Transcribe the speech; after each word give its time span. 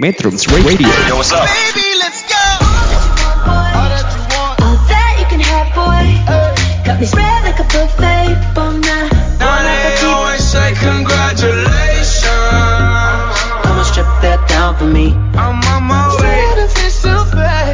Metrums 0.00 0.48
Radio. 0.48 0.88
Yo, 1.12 1.20
what's 1.20 1.28
up? 1.30 1.44
Baby, 1.44 1.84
let's 2.00 2.24
go. 2.24 2.40
All 3.44 3.84
that 3.92 5.12
you 5.20 5.28
can 5.28 5.44
have, 5.44 5.68
boy. 5.76 6.08
Got 6.88 6.96
me 7.00 7.04
spread 7.04 7.44
like 7.44 7.60
a 7.60 7.68
buffet. 7.68 8.32
Bon 8.56 8.80
now. 8.80 9.12
Now 9.36 9.60
they 9.60 10.00
always 10.08 10.40
say 10.40 10.72
congratulations. 10.80 12.24
Come 13.60 13.76
on, 13.76 13.84
strip 13.84 14.08
that 14.24 14.40
down 14.48 14.80
for 14.80 14.88
me. 14.88 15.12
I'm 15.36 15.60
on 15.68 15.84
my 15.84 16.16
way. 16.16 16.48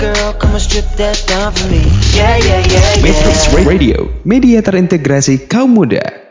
Girl, 0.02 0.34
come 0.34 0.50
on, 0.50 0.58
strip 0.58 0.90
that 0.98 1.22
down 1.30 1.54
for 1.54 1.70
me. 1.70 1.86
Yeah, 2.10 2.42
yeah, 2.42 2.66
yeah, 2.66 3.06
Metrums. 3.06 3.54
Radio, 3.62 4.10
media 4.26 4.66
terintegrasi 4.66 5.46
kaum 5.46 5.78
muda. 5.78 6.25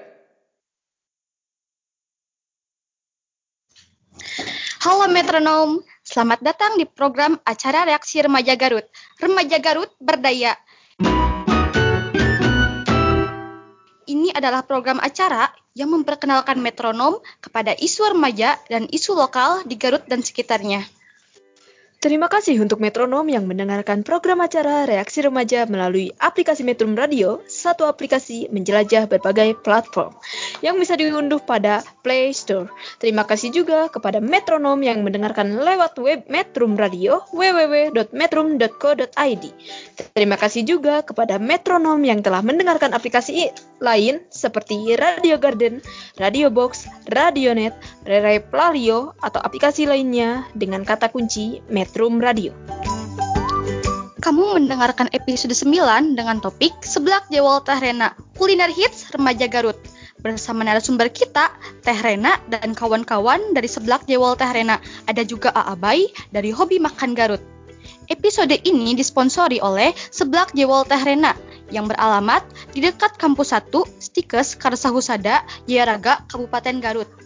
Halo 4.85 5.09
metronom, 5.09 5.81
selamat 6.05 6.45
datang 6.45 6.77
di 6.77 6.85
program 6.85 7.41
acara 7.41 7.89
reaksi 7.89 8.21
Remaja 8.21 8.53
Garut. 8.53 8.85
Remaja 9.17 9.57
Garut 9.57 9.89
berdaya. 9.97 10.53
Ini 14.05 14.29
adalah 14.37 14.61
program 14.61 15.01
acara 15.01 15.49
yang 15.73 15.89
memperkenalkan 15.89 16.61
metronom 16.61 17.17
kepada 17.41 17.73
isu 17.73 18.13
remaja 18.13 18.61
dan 18.69 18.85
isu 18.85 19.17
lokal 19.17 19.65
di 19.65 19.73
Garut 19.73 20.05
dan 20.05 20.21
sekitarnya. 20.21 20.85
Terima 21.95 22.27
kasih 22.29 22.61
untuk 22.61 22.83
metronom 22.83 23.25
yang 23.25 23.49
mendengarkan 23.49 24.05
program 24.05 24.43
acara 24.43 24.85
Reaksi 24.85 25.25
Remaja 25.25 25.65
melalui 25.65 26.13
aplikasi 26.21 26.61
Metrum 26.61 26.93
Radio, 26.93 27.41
satu 27.49 27.89
aplikasi 27.89 28.53
menjelajah 28.53 29.09
berbagai 29.09 29.57
platform 29.65 30.13
yang 30.61 30.77
bisa 30.77 30.93
diunduh 30.99 31.41
pada 31.41 31.81
Play 32.05 32.29
Store. 32.35 32.69
Terima 33.01 33.25
kasih 33.25 33.49
juga 33.49 33.89
kepada 33.89 34.21
metronom 34.21 34.77
yang 34.85 35.01
mendengarkan 35.01 35.57
lewat 35.57 35.97
web 35.97 36.29
Metrum 36.29 36.77
Radio 36.77 37.25
www.metrum.co.id. 37.33 39.43
Terima 40.13 40.37
kasih 40.37 40.61
juga 40.61 41.01
kepada 41.01 41.41
metronom 41.41 41.97
yang 42.05 42.21
telah 42.21 42.45
mendengarkan 42.45 42.93
aplikasi 42.93 43.49
lain 43.79 44.19
seperti 44.29 44.93
Radio 44.93 45.41
Garden, 45.41 45.81
Radio 46.21 46.53
Box, 46.53 46.85
Radionet, 47.09 47.73
Rere 48.05 48.45
Plalio, 48.45 49.17
atau 49.25 49.41
aplikasi 49.41 49.89
lainnya 49.89 50.45
dengan 50.53 50.85
kata 50.85 51.09
kunci 51.09 51.65
Metrum 51.65 51.84
Radio. 51.93 52.55
Kamu 54.25 54.57
mendengarkan 54.57 55.05
episode 55.13 55.53
9 55.53 56.17
dengan 56.17 56.41
topik 56.41 56.73
Seblak 56.81 57.29
Jewel 57.29 57.61
Teh 57.61 57.77
Rena, 57.77 58.17
Kuliner 58.33 58.73
Hits 58.73 59.13
Remaja 59.13 59.45
Garut. 59.45 59.77
Bersama 60.17 60.65
narasumber 60.65 61.13
kita, 61.13 61.53
Teh 61.85 61.93
Rena 61.93 62.41
dan 62.49 62.73
kawan-kawan 62.73 63.53
dari 63.53 63.69
Seblak 63.69 64.09
Jewel 64.09 64.33
Teh 64.33 64.49
Rena. 64.49 64.81
Ada 65.05 65.21
juga 65.21 65.53
Aabai 65.53 66.09
dari 66.33 66.49
Hobi 66.49 66.81
Makan 66.81 67.13
Garut. 67.13 67.43
Episode 68.09 68.57
ini 68.65 68.97
disponsori 68.97 69.61
oleh 69.61 69.93
Seblak 69.93 70.57
Jewel 70.57 70.89
Teh 70.89 71.01
Rena 71.05 71.37
yang 71.69 71.85
beralamat 71.85 72.41
di 72.73 72.81
dekat 72.81 73.21
Kampus 73.21 73.53
1, 73.53 73.69
Stikes, 74.01 74.57
Karsahusada, 74.57 75.45
Jayaraga, 75.69 76.25
Kabupaten 76.25 76.81
Garut. 76.81 77.24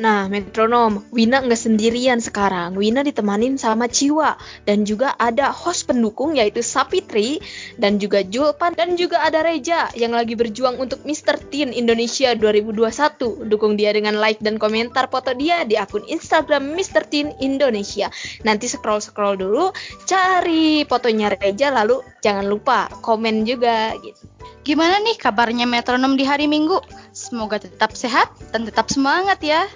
Nah, 0.00 0.32
metronom, 0.32 1.04
Wina 1.12 1.44
nggak 1.44 1.60
sendirian 1.60 2.24
sekarang. 2.24 2.72
Wina 2.72 3.04
ditemanin 3.04 3.60
sama 3.60 3.84
Ciwa 3.84 4.32
dan 4.64 4.88
juga 4.88 5.12
ada 5.20 5.52
host 5.52 5.92
pendukung 5.92 6.40
yaitu 6.40 6.64
Sapitri 6.64 7.36
dan 7.76 8.00
juga 8.00 8.24
Julpan 8.24 8.72
dan 8.72 8.96
juga 8.96 9.20
ada 9.20 9.44
Reja 9.44 9.92
yang 9.92 10.16
lagi 10.16 10.40
berjuang 10.40 10.80
untuk 10.80 11.04
Mr. 11.04 11.36
Teen 11.52 11.76
Indonesia 11.76 12.32
2021. 12.32 13.44
Dukung 13.44 13.76
dia 13.76 13.92
dengan 13.92 14.16
like 14.16 14.40
dan 14.40 14.56
komentar 14.56 15.12
foto 15.12 15.36
dia 15.36 15.68
di 15.68 15.76
akun 15.76 16.08
Instagram 16.08 16.72
Mr. 16.72 17.04
Teen 17.04 17.36
Indonesia. 17.44 18.08
Nanti 18.40 18.72
scroll-scroll 18.72 19.36
dulu, 19.36 19.68
cari 20.08 20.88
fotonya 20.88 21.36
Reja 21.36 21.68
lalu 21.76 22.00
jangan 22.24 22.48
lupa 22.48 22.88
komen 23.04 23.44
juga 23.44 23.92
gitu. 24.00 24.24
Gimana 24.64 24.96
nih 25.00 25.20
kabarnya 25.20 25.68
metronom 25.68 26.16
di 26.16 26.24
hari 26.24 26.48
Minggu? 26.48 26.80
Semoga 27.12 27.60
tetap 27.60 27.92
sehat 27.92 28.32
dan 28.52 28.64
tetap 28.64 28.88
semangat 28.88 29.40
ya. 29.44 29.68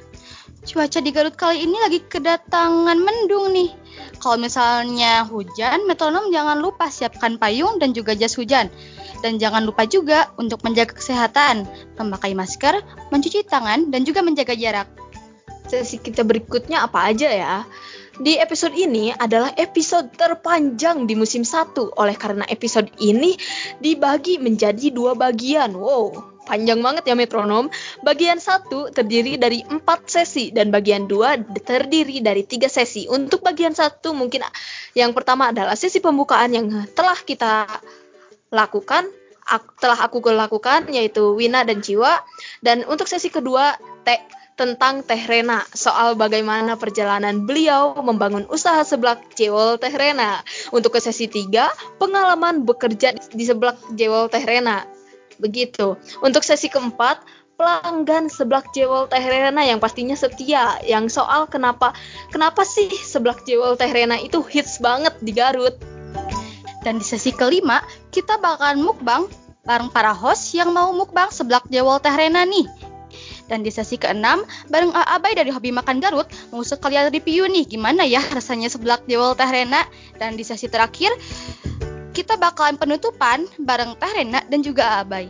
Cuaca 0.65 0.97
di 1.05 1.13
Garut 1.13 1.37
kali 1.37 1.69
ini 1.69 1.77
lagi 1.77 2.01
kedatangan 2.01 2.97
mendung 2.97 3.53
nih. 3.53 3.69
Kalau 4.17 4.41
misalnya 4.41 5.29
hujan, 5.29 5.85
metronom 5.85 6.33
jangan 6.33 6.57
lupa 6.57 6.89
siapkan 6.89 7.37
payung 7.37 7.77
dan 7.77 7.93
juga 7.93 8.17
jas 8.17 8.33
hujan. 8.41 8.73
Dan 9.21 9.37
jangan 9.37 9.69
lupa 9.69 9.85
juga 9.85 10.33
untuk 10.41 10.65
menjaga 10.65 10.97
kesehatan, 10.97 11.69
memakai 12.01 12.33
masker, 12.33 12.81
mencuci 13.13 13.45
tangan, 13.45 13.93
dan 13.93 14.09
juga 14.09 14.25
menjaga 14.25 14.57
jarak. 14.57 14.89
Sesi 15.69 16.01
kita 16.01 16.25
berikutnya 16.25 16.81
apa 16.89 17.13
aja 17.13 17.29
ya? 17.29 17.69
Di 18.17 18.41
episode 18.41 18.73
ini 18.73 19.13
adalah 19.13 19.53
episode 19.61 20.17
terpanjang 20.17 21.05
di 21.05 21.13
musim 21.13 21.45
1 21.45 21.77
oleh 21.99 22.17
karena 22.17 22.49
episode 22.49 22.89
ini 23.05 23.37
dibagi 23.85 24.41
menjadi 24.41 24.95
dua 24.95 25.13
bagian. 25.13 25.77
Wow, 25.77 26.34
panjang 26.45 26.81
banget 26.85 27.09
ya 27.09 27.15
metronom. 27.17 27.73
Bagian 28.05 28.39
satu 28.39 28.93
terdiri 28.93 29.41
dari 29.41 29.65
empat 29.65 30.07
sesi 30.09 30.53
dan 30.53 30.69
bagian 30.69 31.09
dua 31.09 31.41
terdiri 31.41 32.21
dari 32.21 32.45
tiga 32.45 32.69
sesi. 32.69 33.09
Untuk 33.09 33.41
bagian 33.43 33.73
satu 33.73 34.13
mungkin 34.13 34.45
yang 34.93 35.11
pertama 35.17 35.51
adalah 35.51 35.75
sesi 35.75 35.99
pembukaan 35.99 36.53
yang 36.53 36.67
telah 36.93 37.19
kita 37.19 37.67
lakukan, 38.55 39.09
ak- 39.49 39.81
telah 39.83 39.99
aku 39.99 40.23
lakukan 40.31 40.87
yaitu 40.93 41.35
Wina 41.35 41.65
dan 41.67 41.81
Jiwa. 41.83 42.21
Dan 42.63 42.87
untuk 42.87 43.11
sesi 43.11 43.33
kedua 43.33 43.75
te 44.07 44.21
tentang 44.55 45.03
Teh 45.03 45.19
Rena 45.19 45.67
soal 45.75 46.15
bagaimana 46.15 46.79
perjalanan 46.79 47.43
beliau 47.43 47.99
membangun 47.99 48.47
usaha 48.47 48.87
seblak 48.87 49.35
jewel 49.35 49.83
Teh 49.83 49.91
Rena. 49.91 50.39
Untuk 50.71 50.95
ke 50.95 51.03
sesi 51.03 51.27
tiga 51.27 51.75
pengalaman 51.99 52.63
bekerja 52.63 53.19
di 53.35 53.45
seblak 53.45 53.75
jewel 53.99 54.31
Teh 54.31 54.47
Rena. 54.47 54.94
Begitu. 55.45 56.01
Untuk 56.25 56.41
sesi 56.41 56.73
keempat, 56.73 57.21
pelanggan 57.61 58.33
seblak 58.33 58.73
jewel 58.73 59.05
Teh 59.13 59.21
Rena 59.21 59.61
yang 59.61 59.77
pastinya 59.77 60.17
setia. 60.17 60.81
Yang 60.81 61.21
soal 61.21 61.45
kenapa 61.53 61.93
kenapa 62.33 62.65
sih 62.65 62.89
seblak 62.89 63.45
jewel 63.45 63.77
Teh 63.77 63.93
Rena 63.93 64.17
itu 64.17 64.41
hits 64.41 64.81
banget 64.81 65.13
di 65.21 65.37
Garut. 65.37 65.77
Dan 66.81 67.01
di 67.01 67.05
sesi 67.05 67.33
kelima, 67.33 67.81
kita 68.09 68.41
bakalan 68.41 68.81
mukbang 68.85 69.29
bareng 69.65 69.89
para 69.89 70.13
host 70.13 70.53
yang 70.53 70.73
mau 70.73 70.93
mukbang 70.93 71.33
seblak 71.33 71.65
jewel 71.69 72.01
Teh 72.01 72.13
Rena 72.13 72.45
nih. 72.45 72.65
Dan 73.45 73.61
di 73.61 73.69
sesi 73.69 74.01
keenam, 74.01 74.41
bareng 74.73 74.97
Aabai 74.97 75.37
dari 75.37 75.53
Hobi 75.53 75.69
Makan 75.69 76.01
Garut, 76.01 76.25
mau 76.49 76.65
sekalian 76.65 77.13
review 77.13 77.45
nih 77.45 77.69
gimana 77.69 78.09
ya 78.09 78.25
rasanya 78.37 78.73
seblak 78.73 79.05
jewel 79.05 79.37
Teh 79.37 79.49
Rena. 79.49 79.85
Dan 80.17 80.41
di 80.41 80.45
sesi 80.45 80.69
terakhir, 80.69 81.13
kita 82.15 82.39
bakalan 82.39 82.79
penutupan 82.79 83.43
bareng 83.59 83.99
Teh 83.99 84.13
Rena 84.15 84.47
dan 84.47 84.63
juga 84.63 85.03
Aabai. 85.03 85.27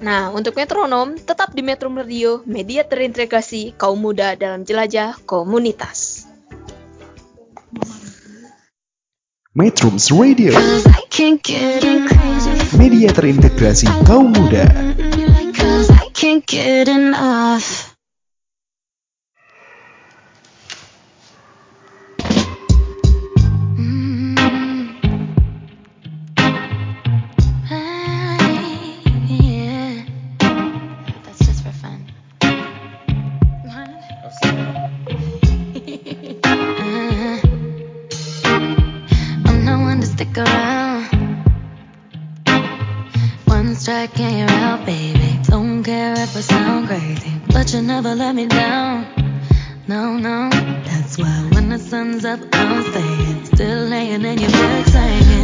Nah, 0.00 0.32
untuk 0.32 0.56
metronom, 0.56 1.12
tetap 1.20 1.52
di 1.52 1.60
Metro 1.60 1.92
Radio, 1.92 2.40
media 2.48 2.88
terintegrasi 2.88 3.76
kaum 3.76 4.00
muda 4.00 4.32
dalam 4.32 4.64
jelajah 4.64 5.20
komunitas. 5.28 6.24
Metrums 9.52 10.08
Radio, 10.08 10.56
Cause 10.56 10.88
I 10.88 11.04
can't 11.12 11.42
get 11.44 11.84
crazy. 11.84 12.80
media 12.80 13.12
terintegrasi 13.12 13.92
kaum 14.08 14.32
muda. 14.32 14.64
Around. 40.40 41.04
One 43.44 43.74
strike 43.74 44.18
and 44.20 44.38
you're 44.38 44.58
out, 44.58 44.86
baby. 44.86 45.38
Don't 45.44 45.82
care 45.82 46.14
if 46.14 46.36
I 46.36 46.40
sound 46.40 46.88
crazy, 46.88 47.32
but 47.52 47.72
you 47.72 47.82
never 47.82 48.14
let 48.14 48.34
me 48.34 48.46
down. 48.46 49.06
No, 49.86 50.16
no, 50.16 50.48
that's 50.84 51.18
why 51.18 51.48
when 51.52 51.68
the 51.68 51.78
sun's 51.78 52.24
up, 52.24 52.40
I'm 52.52 52.82
staying. 52.90 53.44
Still 53.46 53.86
laying 53.88 54.24
in 54.24 54.38
your 54.38 54.50
bed 54.50 54.86
singing. 54.86 55.39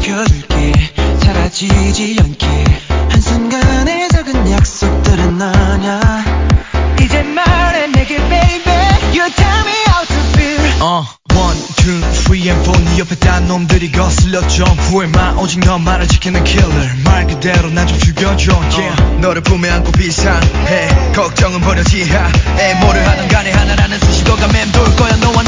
지켜둘게 0.00 0.72
사라지지 1.22 2.16
않게. 2.20 2.46
한순간의 3.10 4.08
작은 4.08 4.50
약속들은 4.50 5.38
너냐? 5.38 6.00
이제 7.02 7.22
말해 7.22 7.86
내게 7.88 8.16
baby 8.16 8.72
You 9.12 9.30
tell 9.34 9.60
me 9.66 9.74
how 9.88 10.06
to 10.06 10.16
feel. 10.32 10.82
uh, 10.82 11.04
Three 12.24 12.48
and 12.48 12.62
four. 12.62 12.78
네 12.84 12.98
옆에 13.00 13.14
딴 13.16 13.48
놈들이 13.48 13.90
거슬려 13.90 14.46
점프해만 14.46 15.38
오직 15.38 15.60
너 15.60 15.78
말을 15.78 16.06
지키는 16.06 16.44
killer. 16.44 16.90
말 17.04 17.26
그대로 17.26 17.70
난 17.70 17.86
좀 17.86 17.98
죽여줘. 17.98 18.52
Yeah. 18.52 19.02
어. 19.02 19.18
너를 19.20 19.42
품에 19.42 19.68
안고 19.70 19.90
비상해. 19.92 20.88
걱정은 21.14 21.60
버려 21.60 21.82
지하에 21.82 22.74
뭐를 22.80 23.06
하든 23.08 23.28
간에 23.28 23.50
하나라는 23.50 23.98
수식어가 23.98 24.46
맴돌 24.48 24.96
거야. 24.96 25.16
너와 25.16 25.39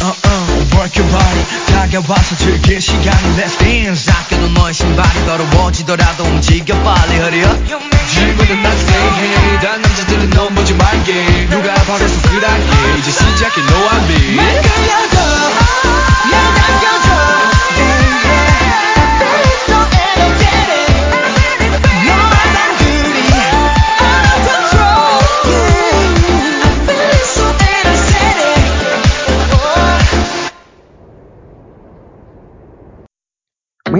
Uh-uh. 0.00 0.68
와서 2.08 2.36
즐길 2.36 2.80
시간이 2.80 3.36
Let's 3.36 3.58
dance 3.58 4.10
아껴둔 4.12 4.54
너의 4.54 4.72
신발이 4.72 5.26
더러워지더라도 5.26 6.24
움직여 6.24 6.74
빨리 6.82 7.14
hurry 7.14 7.42
up. 7.44 7.66
질문은 8.08 8.62
난 8.62 8.72
stay 8.72 9.08
hey 9.18 9.60
난 9.60 9.82
남자들은 9.82 10.30
넌 10.30 10.54
보지 10.54 10.74
말게. 10.74 11.46
누가 11.50 11.74
바로 11.74 12.08
손가락에 12.08 12.98
이제 12.98 13.10
시작해 13.10 13.60
no 13.60 13.88
I'm 13.88 14.04
me 14.10 14.36
말걸려도 14.36 15.67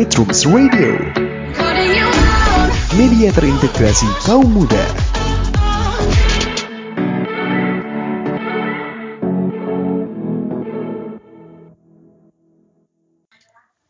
Metrums 0.09 0.49
Radio, 0.49 0.97
media 2.97 3.29
terintegrasi 3.29 4.09
kaum 4.25 4.49
muda. 4.49 4.81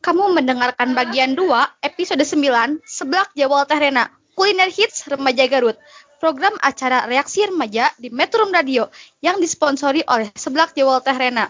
Kamu 0.03 0.35
mendengarkan 0.35 0.99
bagian 0.99 1.39
2 1.39 1.87
episode 1.87 2.19
9 2.27 2.83
Seblak 2.83 3.31
Jawal 3.39 3.71
Tehrena 3.71 4.11
Kuliner 4.35 4.75
Hits 4.75 5.07
Remaja 5.07 5.47
Garut. 5.47 5.79
Program 6.19 6.59
acara 6.59 7.07
Reaksi 7.07 7.47
Remaja 7.47 7.95
di 7.95 8.11
Metrum 8.11 8.51
Radio 8.51 8.91
yang 9.23 9.39
disponsori 9.39 10.03
oleh 10.03 10.35
Seblak 10.35 10.75
Jawal 10.75 10.99
Tehrena 10.99 11.47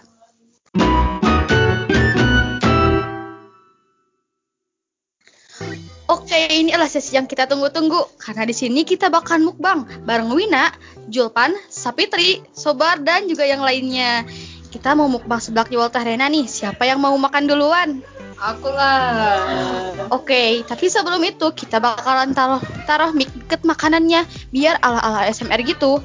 Oke, 6.08 6.48
ini 6.48 6.72
adalah 6.72 6.88
sesi 6.88 7.20
yang 7.20 7.28
kita 7.28 7.44
tunggu-tunggu 7.44 8.16
karena 8.16 8.48
di 8.48 8.56
sini 8.56 8.80
kita 8.80 9.12
bakal 9.12 9.44
mukbang 9.44 9.84
bareng 10.08 10.32
Wina, 10.32 10.72
Julpan, 11.12 11.52
Sapitri, 11.68 12.40
Sobar 12.56 13.04
dan 13.04 13.28
juga 13.28 13.44
yang 13.44 13.60
lainnya. 13.60 14.24
Kita 14.72 14.96
mau 14.96 15.04
mukbang 15.04 15.36
seblak 15.36 15.68
Jawal 15.68 15.92
Tehrena 15.92 16.32
nih. 16.32 16.48
Siapa 16.48 16.88
yang 16.88 17.04
mau 17.04 17.12
makan 17.12 17.44
duluan? 17.44 18.00
Aku 18.40 18.72
lah. 18.72 20.08
Oke, 20.08 20.64
tapi 20.64 20.88
sebelum 20.88 21.20
itu 21.28 21.52
kita 21.52 21.76
bakalan 21.76 22.32
taruh 22.32 22.64
taruh 22.88 23.12
mic 23.12 23.28
deket 23.44 23.68
makanannya 23.68 24.24
biar 24.48 24.80
ala-ala 24.80 25.28
SMR 25.28 25.60
gitu. 25.60 26.00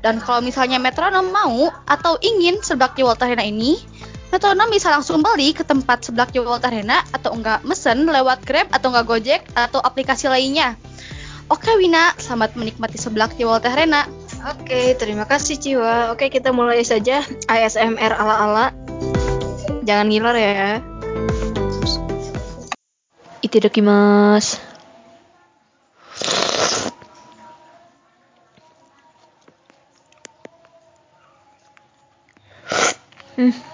Dan 0.00 0.24
kalau 0.24 0.40
misalnya 0.40 0.80
metronom 0.80 1.28
mau 1.28 1.68
atau 1.84 2.16
ingin 2.24 2.64
seblak 2.64 2.96
Jawal 2.96 3.20
Arena 3.20 3.44
ini, 3.44 3.76
metronom 4.34 4.66
bisa 4.66 4.90
langsung 4.90 5.22
beli 5.22 5.54
ke 5.54 5.62
tempat 5.62 6.02
seblak 6.10 6.34
Jawal 6.34 6.58
Arena 6.58 7.06
atau 7.14 7.38
enggak 7.38 7.62
mesen 7.62 8.02
lewat 8.10 8.42
Grab 8.42 8.66
atau 8.74 8.90
enggak 8.90 9.06
Gojek 9.06 9.42
atau 9.54 9.78
aplikasi 9.78 10.26
lainnya. 10.26 10.74
Oke 11.46 11.70
Wina, 11.78 12.10
selamat 12.18 12.58
menikmati 12.58 12.98
seblak 12.98 13.38
Jawal 13.38 13.62
Arena. 13.62 14.02
Oke, 14.50 14.98
terima 14.98 15.22
kasih 15.22 15.54
Ciwa. 15.62 16.10
Oke, 16.10 16.34
kita 16.34 16.50
mulai 16.50 16.82
saja 16.82 17.22
ASMR 17.46 18.10
ala-ala. 18.10 18.74
Jangan 19.86 20.10
ngiler 20.10 20.34
ya. 20.34 20.82
Itadakimasu. 23.38 24.58
Hmm. 33.34 33.73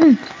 Hmm. 0.00 0.33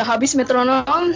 Sudah 0.00 0.16
habis 0.16 0.32
metronom. 0.32 1.12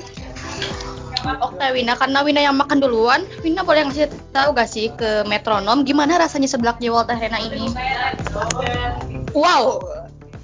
Oke 1.40 1.66
Wina, 1.72 1.96
karena 1.96 2.20
Wina 2.20 2.44
yang 2.44 2.52
makan 2.52 2.84
duluan, 2.84 3.24
Wina 3.40 3.64
boleh 3.64 3.88
ngasih 3.88 4.12
tahu 4.28 4.52
gak 4.52 4.68
sih 4.68 4.92
ke 4.92 5.24
metronom 5.24 5.88
gimana 5.88 6.20
rasanya 6.20 6.52
seblak 6.52 6.84
Jawal 6.84 7.08
Arena 7.08 7.40
ini? 7.40 7.72
Wow, 9.32 9.80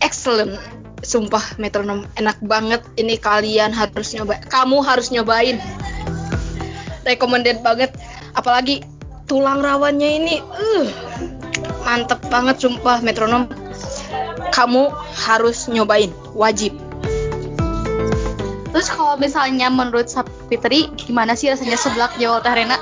excellent. 0.00 0.56
Sumpah 1.04 1.61
metronom 1.61 2.09
enak 2.16 2.40
banget. 2.40 2.80
Ini 2.97 3.20
kalian 3.20 3.76
harus 3.76 4.16
nyoba. 4.16 4.40
Kamu 4.49 4.88
harus 4.88 5.12
nyobain. 5.12 5.61
Recommended 7.04 7.61
banget. 7.61 7.92
Apalagi 8.32 8.80
tulang 9.28 9.61
rawannya 9.61 10.16
ini, 10.16 10.40
uh, 10.40 10.88
mantep 11.85 12.25
banget 12.32 12.56
sumpah 12.56 13.04
metronom. 13.04 13.52
Kamu 14.49 14.88
harus 15.28 15.68
nyobain, 15.68 16.09
wajib. 16.32 16.88
Terus 18.70 18.88
kalau 18.90 19.18
misalnya 19.18 19.66
menurut 19.66 20.06
Sapitri, 20.06 20.90
gimana 20.94 21.34
sih 21.34 21.50
rasanya 21.50 21.74
seblak 21.74 22.14
Jawal 22.22 22.42
Arena? 22.46 22.78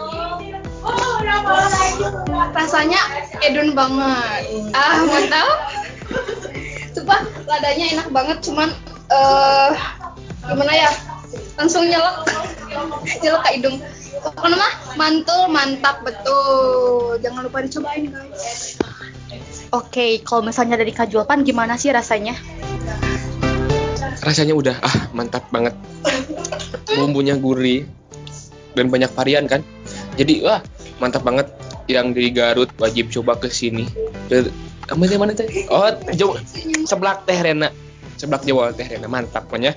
Rasanya 2.52 3.00
edun 3.40 3.72
banget. 3.72 4.42
Ah, 4.76 5.00
mantap. 5.08 5.48
Sumpah 6.92 7.20
ladanya 7.48 7.84
enak 7.96 8.08
banget, 8.12 8.38
cuman 8.44 8.68
eh 9.08 9.72
gimana 10.44 10.72
ya? 10.72 10.90
Langsung 11.56 11.88
nyelek. 11.88 12.16
nyelek 13.24 13.40
ke 13.44 13.50
hidung. 13.56 13.76
Pokoknya 14.18 14.56
mah 14.58 14.72
mantul, 14.98 15.48
mantap 15.48 16.04
betul. 16.04 17.16
Jangan 17.24 17.48
lupa 17.48 17.64
dicobain 17.64 18.12
guys. 18.12 18.76
Oke, 19.68 20.24
kalau 20.24 20.40
misalnya 20.48 20.80
dari 20.80 20.96
Kak 20.96 21.12
Julpan 21.12 21.44
gimana 21.44 21.76
sih 21.76 21.92
rasanya? 21.92 22.32
Rasanya 24.22 24.54
udah 24.54 24.76
ah 24.82 24.96
mantap 25.14 25.46
banget. 25.50 25.74
Bumbunya 26.94 27.38
gurih 27.38 27.86
dan 28.74 28.90
banyak 28.90 29.10
varian 29.14 29.46
kan? 29.46 29.62
Jadi 30.18 30.42
wah 30.42 30.62
mantap 30.98 31.22
banget 31.22 31.46
yang 31.88 32.12
di 32.12 32.28
Garut 32.34 32.68
wajib 32.76 33.08
coba 33.08 33.38
ke 33.38 33.48
sini. 33.48 33.86
Kamu 34.88 35.04
dari 35.04 35.20
mana 35.20 35.32
teh? 35.36 35.46
Oh 35.68 35.88
Jawa 36.12 36.40
seblak 36.84 37.24
teh 37.28 37.38
Rena. 37.38 37.70
Seblak 38.18 38.42
Jawa 38.42 38.74
teh 38.74 38.84
Rena 38.84 39.06
mantap 39.06 39.46
pokoknya 39.46 39.76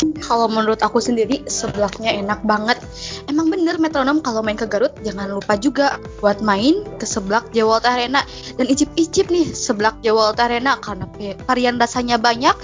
Kalau 0.00 0.48
menurut 0.48 0.80
aku 0.80 1.02
sendiri 1.02 1.44
seblaknya 1.44 2.16
enak 2.16 2.40
banget. 2.48 2.80
Emang 3.28 3.52
bener 3.52 3.76
metronom 3.76 4.24
kalau 4.24 4.40
main 4.40 4.56
ke 4.56 4.64
Garut 4.64 4.92
jangan 5.04 5.28
lupa 5.28 5.60
juga 5.60 6.00
buat 6.24 6.40
main 6.40 6.86
ke 6.96 7.04
seblak 7.04 7.52
Jawa 7.52 7.84
Arena 7.84 8.24
dan 8.56 8.66
icip-icip 8.68 9.28
nih 9.28 9.48
seblak 9.52 10.00
Jawa 10.00 10.32
Arena 10.40 10.80
karena 10.80 11.04
varian 11.44 11.76
rasanya 11.76 12.16
banyak. 12.16 12.56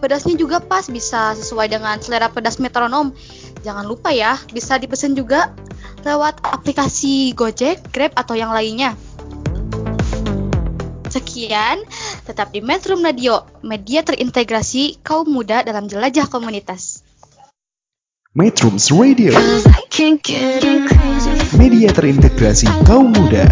Pedasnya 0.00 0.32
juga 0.40 0.64
pas 0.64 0.88
bisa 0.88 1.36
sesuai 1.36 1.68
dengan 1.68 2.00
selera 2.00 2.32
pedas 2.32 2.56
metronom. 2.56 3.12
Jangan 3.60 3.84
lupa 3.84 4.08
ya, 4.08 4.40
bisa 4.48 4.80
dipesan 4.80 5.12
juga 5.12 5.52
lewat 6.00 6.40
aplikasi 6.40 7.36
Gojek, 7.36 7.92
Grab 7.92 8.16
atau 8.16 8.32
yang 8.32 8.48
lainnya. 8.48 8.96
Sekian, 11.12 11.84
tetap 12.30 12.54
di 12.54 12.62
Metro 12.62 12.94
Radio, 12.94 13.42
media 13.66 14.06
terintegrasi 14.06 15.02
kaum 15.02 15.26
muda 15.26 15.66
dalam 15.66 15.90
jelajah 15.90 16.30
komunitas. 16.30 17.02
Metrums 18.30 18.94
Radio, 18.94 19.34
Cause 19.34 19.66
I 19.66 19.82
can't 19.90 20.22
get 20.22 20.62
in 20.62 20.86
crazy. 20.86 21.34
media 21.58 21.90
terintegrasi 21.90 22.70
kaum 22.86 23.10
muda. 23.10 23.50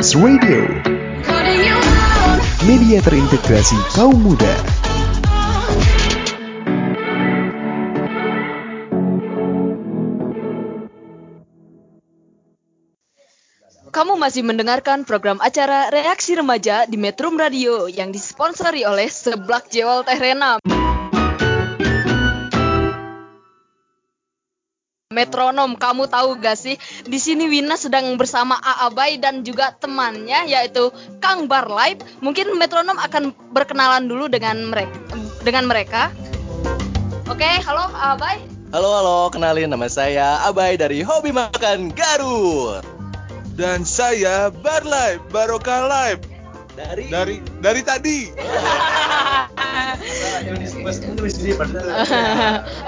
Trans 0.00 0.16
Radio 0.16 0.64
Media 2.64 3.04
terintegrasi 3.04 3.76
kaum 3.92 4.16
muda 4.16 4.48
Kamu 13.92 14.16
masih 14.16 14.40
mendengarkan 14.40 15.04
program 15.04 15.36
acara 15.44 15.92
Reaksi 15.92 16.32
Remaja 16.32 16.88
di 16.88 16.96
Metro 16.96 17.28
Radio 17.36 17.84
yang 17.84 18.08
disponsori 18.08 18.88
oleh 18.88 19.12
Seblak 19.12 19.68
Jewel 19.68 20.00
Teh 20.08 20.16
Renam. 20.16 20.79
Metronom, 25.10 25.74
kamu 25.74 26.06
tahu 26.06 26.38
gak 26.38 26.54
sih? 26.54 26.78
Di 27.02 27.18
sini 27.18 27.50
Wina 27.50 27.74
sedang 27.74 28.14
bersama 28.14 28.54
Aabai 28.62 29.18
dan 29.18 29.42
juga 29.42 29.74
temannya 29.74 30.46
yaitu 30.46 30.94
Kang 31.18 31.50
Barlight. 31.50 31.98
Mungkin 32.22 32.54
metronom 32.54 32.94
akan 32.94 33.34
berkenalan 33.50 34.06
dulu 34.06 34.30
dengan 34.30 34.70
mereka. 34.70 34.94
Dengan 35.42 35.66
mereka. 35.66 36.14
Oke, 37.26 37.42
halo 37.42 37.90
Aabai. 37.90 38.38
Halo 38.70 38.86
halo, 38.86 39.18
kenalin 39.34 39.74
nama 39.74 39.90
saya 39.90 40.46
Abai 40.46 40.78
dari 40.78 41.02
Hobi 41.02 41.34
Makan 41.34 41.90
Garut. 41.90 42.86
Dan 43.58 43.82
saya 43.82 44.54
Bar 44.62 44.86
Live, 44.86 45.26
Barokah 45.34 45.90
Live. 45.90 46.29
Dari 46.76 47.04
Dari 47.10 47.36
dari 47.58 47.82
tadi. 47.82 48.18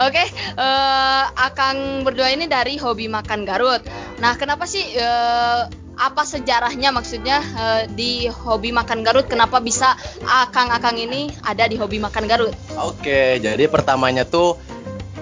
Oke, 0.06 0.24
eh, 0.56 1.24
Akang 1.36 2.06
berdua 2.06 2.32
ini 2.32 2.48
dari 2.48 2.80
Hobi 2.80 3.10
Makan 3.10 3.44
Garut. 3.44 3.82
Nah, 4.18 4.34
kenapa 4.38 4.64
sih 4.64 4.82
eh, 4.96 5.62
apa 5.92 6.24
sejarahnya 6.24 6.90
maksudnya 6.90 7.38
eh, 7.42 7.82
di 7.92 8.26
Hobi 8.26 8.72
Makan 8.72 9.04
Garut? 9.04 9.28
Kenapa 9.28 9.60
bisa 9.60 9.94
Akang-akang 10.24 10.98
ini 10.98 11.28
ada 11.44 11.68
di 11.68 11.76
Hobi 11.76 12.00
Makan 12.00 12.24
Garut? 12.26 12.54
Oke, 12.80 13.38
jadi 13.42 13.68
pertamanya 13.68 14.24
tuh 14.24 14.56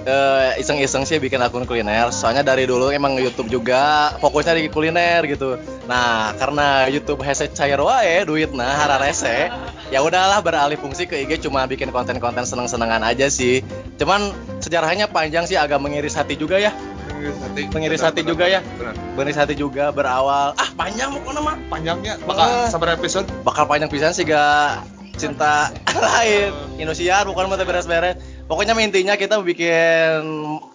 eh, 0.07 0.61
iseng-iseng 0.61 1.05
sih 1.05 1.21
bikin 1.21 1.41
akun 1.41 1.65
kuliner. 1.65 2.09
Soalnya 2.13 2.45
dari 2.45 2.65
dulu 2.65 2.89
emang 2.93 3.17
YouTube 3.19 3.49
juga 3.53 4.15
fokusnya 4.21 4.57
di 4.57 4.69
kuliner 4.73 5.25
gitu. 5.29 5.61
Nah, 5.89 6.33
karena 6.37 6.89
YouTube 6.89 7.21
hese 7.25 7.51
cair 7.53 7.81
wae 7.81 8.25
duit 8.25 8.53
nah 8.55 8.77
hararese. 8.81 9.51
Ya 9.91 10.01
udahlah 10.01 10.39
beralih 10.41 10.79
fungsi 10.79 11.05
ke 11.05 11.19
IG 11.27 11.45
cuma 11.45 11.67
bikin 11.67 11.91
konten-konten 11.91 12.47
seneng-senengan 12.47 13.03
aja 13.03 13.27
sih. 13.27 13.61
Cuman 13.99 14.31
sejarahnya 14.63 15.11
panjang 15.11 15.45
sih 15.51 15.59
agak 15.59 15.83
mengiris 15.83 16.15
hati 16.15 16.39
juga 16.39 16.57
ya. 16.63 16.71
Mengiris 17.75 18.01
hati 18.01 18.25
juga 18.25 18.49
ya. 18.49 18.65
Benar. 18.81 18.95
Mengiris 19.19 19.37
hati 19.37 19.55
juga 19.59 19.93
berawal 19.93 20.57
ah 20.57 20.71
panjang 20.73 21.13
pokoknya 21.13 21.41
mah 21.45 21.57
Panjangnya 21.69 22.15
bakal 22.25 22.49
sabar 22.73 22.97
episode. 22.97 23.29
bakal 23.45 23.69
panjang 23.69 23.93
pisan 23.93 24.17
sih 24.17 24.25
gak 24.25 24.81
cinta 25.21 25.69
lain 26.09 26.49
Indosiar 26.81 27.29
bukan 27.29 27.53
mah 27.53 27.61
teh 27.61 27.69
beres-beres 27.69 28.17
pokoknya 28.51 28.75
intinya 28.83 29.15
kita 29.15 29.39
bikin 29.47 30.19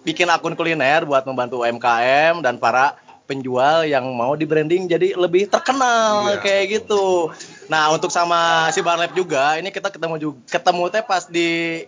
bikin 0.00 0.32
akun 0.32 0.56
kuliner 0.56 1.04
buat 1.04 1.28
membantu 1.28 1.60
UMKM 1.60 2.40
dan 2.40 2.56
para 2.56 2.96
penjual 3.28 3.84
yang 3.84 4.08
mau 4.16 4.32
di 4.32 4.48
branding 4.48 4.88
jadi 4.88 5.12
lebih 5.12 5.52
terkenal 5.52 6.32
Iya. 6.32 6.40
kayak 6.40 6.64
gitu 6.72 7.28
nah 7.68 7.92
untuk 7.92 8.08
sama 8.08 8.72
si 8.72 8.80
Barlep 8.80 9.12
juga 9.12 9.60
ini 9.60 9.68
kita 9.68 9.92
ketemu 9.92 10.16
juga 10.16 10.38
ketemu 10.48 10.82
teh 10.88 11.04
pas 11.04 11.28
di 11.28 11.84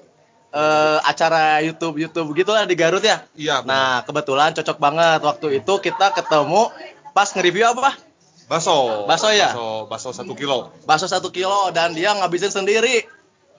eh, 0.53 0.99
acara 1.09 1.65
YouTube 1.65 1.97
YouTube 1.97 2.37
gitulah 2.37 2.69
di 2.69 2.77
Garut 2.77 3.01
ya 3.01 3.25
Iya. 3.33 3.65
nah 3.65 4.05
kebetulan 4.05 4.53
cocok 4.53 4.77
banget 4.77 5.21
waktu 5.25 5.65
itu 5.65 5.73
kita 5.81 6.13
ketemu 6.13 6.69
pas 7.17 7.33
nge-review 7.33 7.65
apa 7.65 7.97
Baso. 8.49 9.05
Baso 9.05 9.29
ya? 9.29 9.53
Baso, 9.53 9.69
baso 9.93 10.09
satu 10.09 10.33
kilo. 10.33 10.73
bakso 10.89 11.05
satu 11.05 11.29
kilo 11.29 11.69
dan 11.73 11.93
dia 11.93 12.13
ngabisin 12.17 12.49
sendiri 12.49 13.05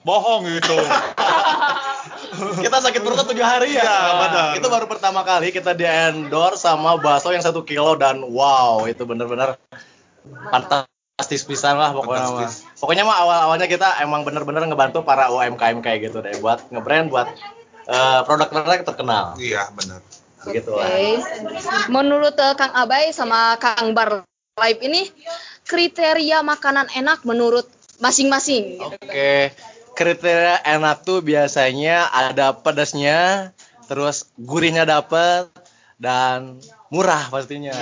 Bohong 0.02 0.48
itu. 0.48 0.78
kita 2.64 2.76
sakit 2.80 3.00
perut 3.02 3.22
tujuh 3.24 3.44
hari 3.44 3.76
ya. 3.76 3.84
Iya, 3.84 3.98
benar. 4.20 4.50
Itu 4.56 4.68
baru 4.68 4.86
pertama 4.88 5.20
kali 5.22 5.52
kita 5.52 5.76
di 5.76 5.84
endorse 5.84 6.64
sama 6.64 6.96
bakso 6.98 7.32
yang 7.32 7.44
satu 7.44 7.62
kilo 7.64 7.96
dan 7.96 8.22
wow 8.24 8.84
itu 8.88 9.02
bener-bener 9.04 9.56
fantastis 10.50 11.42
pisan 11.44 11.76
lah 11.76 11.92
pokoknya 11.92 12.28
mah. 12.32 12.50
Pokoknya 12.78 13.04
mah 13.04 13.16
awal-awalnya 13.24 13.66
kita 13.68 14.00
emang 14.04 14.24
bener-bener 14.24 14.64
ngebantu 14.68 15.04
para 15.04 15.28
UMKM 15.32 15.80
kayak 15.84 16.10
gitu 16.10 16.24
deh 16.24 16.36
buat 16.40 16.64
ngebrand 16.72 17.12
buat 17.12 17.28
eh, 17.88 18.20
produk-produk 18.24 18.72
yang 18.80 18.86
terkenal. 18.86 19.24
iya, 19.40 19.68
benar. 19.74 20.00
Begitu 20.40 20.72
Oke. 20.72 20.80
lah. 20.80 20.88
Menurut 21.92 22.36
eh, 22.36 22.54
Kang 22.56 22.72
Abai 22.72 23.12
sama 23.12 23.56
Kang 23.60 23.92
Bar 23.92 24.24
Live 24.60 24.80
ini 24.84 25.08
kriteria 25.64 26.42
makanan 26.44 26.90
enak 26.92 27.24
menurut 27.24 27.68
masing-masing. 28.00 28.80
gitu. 28.80 28.96
Kriteria 29.94 30.64
enak 30.64 31.04
tuh 31.04 31.20
biasanya 31.20 32.08
ada 32.08 32.56
pedasnya, 32.56 33.52
terus 33.90 34.30
gurihnya 34.40 34.88
dapet 34.88 35.50
dan 36.00 36.56
murah 36.88 37.28
pastinya. 37.28 37.76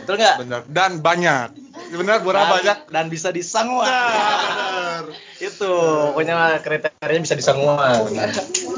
Betul 0.00 0.14
nggak? 0.16 0.36
Benar. 0.46 0.60
Dan 0.70 0.90
banyak. 1.02 1.48
Benar, 1.92 2.22
murah 2.22 2.46
Dan- 2.46 2.52
banyak. 2.54 2.78
dan 2.88 3.04
bisa 3.10 3.28
disangwa. 3.34 3.84
Benar. 3.84 5.04
Itu 5.50 5.70
pokoknya 6.14 6.58
kriterianya 6.62 7.22
bisa 7.22 7.36
disangwa. 7.38 7.78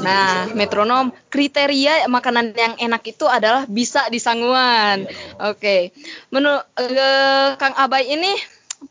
Nah, 0.01 0.49
metronom 0.53 1.09
kriteria 1.29 2.05
makanan 2.05 2.53
yang 2.53 2.77
enak 2.77 3.01
itu 3.09 3.25
adalah 3.25 3.65
bisa 3.65 4.05
disangguan. 4.13 5.09
Oke. 5.41 5.89
Menurut 6.29 6.61
eh, 6.77 7.57
Kang 7.57 7.73
Abai 7.73 8.13
ini 8.13 8.37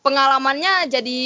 pengalamannya 0.03 0.91
jadi 0.91 1.23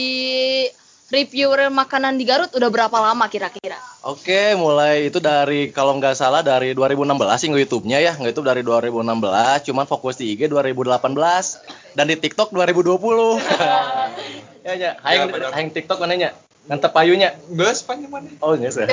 reviewer 1.15 1.71
makanan 1.71 2.19
di 2.19 2.27
Garut 2.27 2.51
udah 2.51 2.69
berapa 2.75 2.99
lama 2.99 3.31
kira-kira? 3.31 3.79
Oke, 4.03 4.59
mulai 4.59 5.07
itu 5.09 5.23
dari 5.23 5.71
kalau 5.71 5.95
nggak 5.97 6.19
salah 6.19 6.43
dari 6.43 6.75
2016 6.75 7.15
sih 7.39 7.49
nge-YouTube-nya 7.55 7.99
ya, 8.03 8.13
nge-YouTube 8.19 8.51
dari 8.51 8.61
2016, 8.67 9.71
cuman 9.71 9.87
fokus 9.87 10.19
di 10.19 10.35
IG 10.35 10.51
2018 10.51 11.95
dan 11.95 12.05
di 12.11 12.17
TikTok 12.19 12.51
2020. 12.51 13.41
ya 14.67 14.73
ya, 14.75 14.91
hayang, 15.01 15.31
benar. 15.31 15.55
hayang 15.55 15.71
TikTok 15.71 16.03
mananya? 16.03 16.35
Ngantep 16.65 16.93
payunya. 16.97 17.37
Gas 17.53 17.85
panjang 17.85 18.09
mana? 18.09 18.29
Oh, 18.41 18.57
iya 18.57 18.73
sih. 18.77 18.89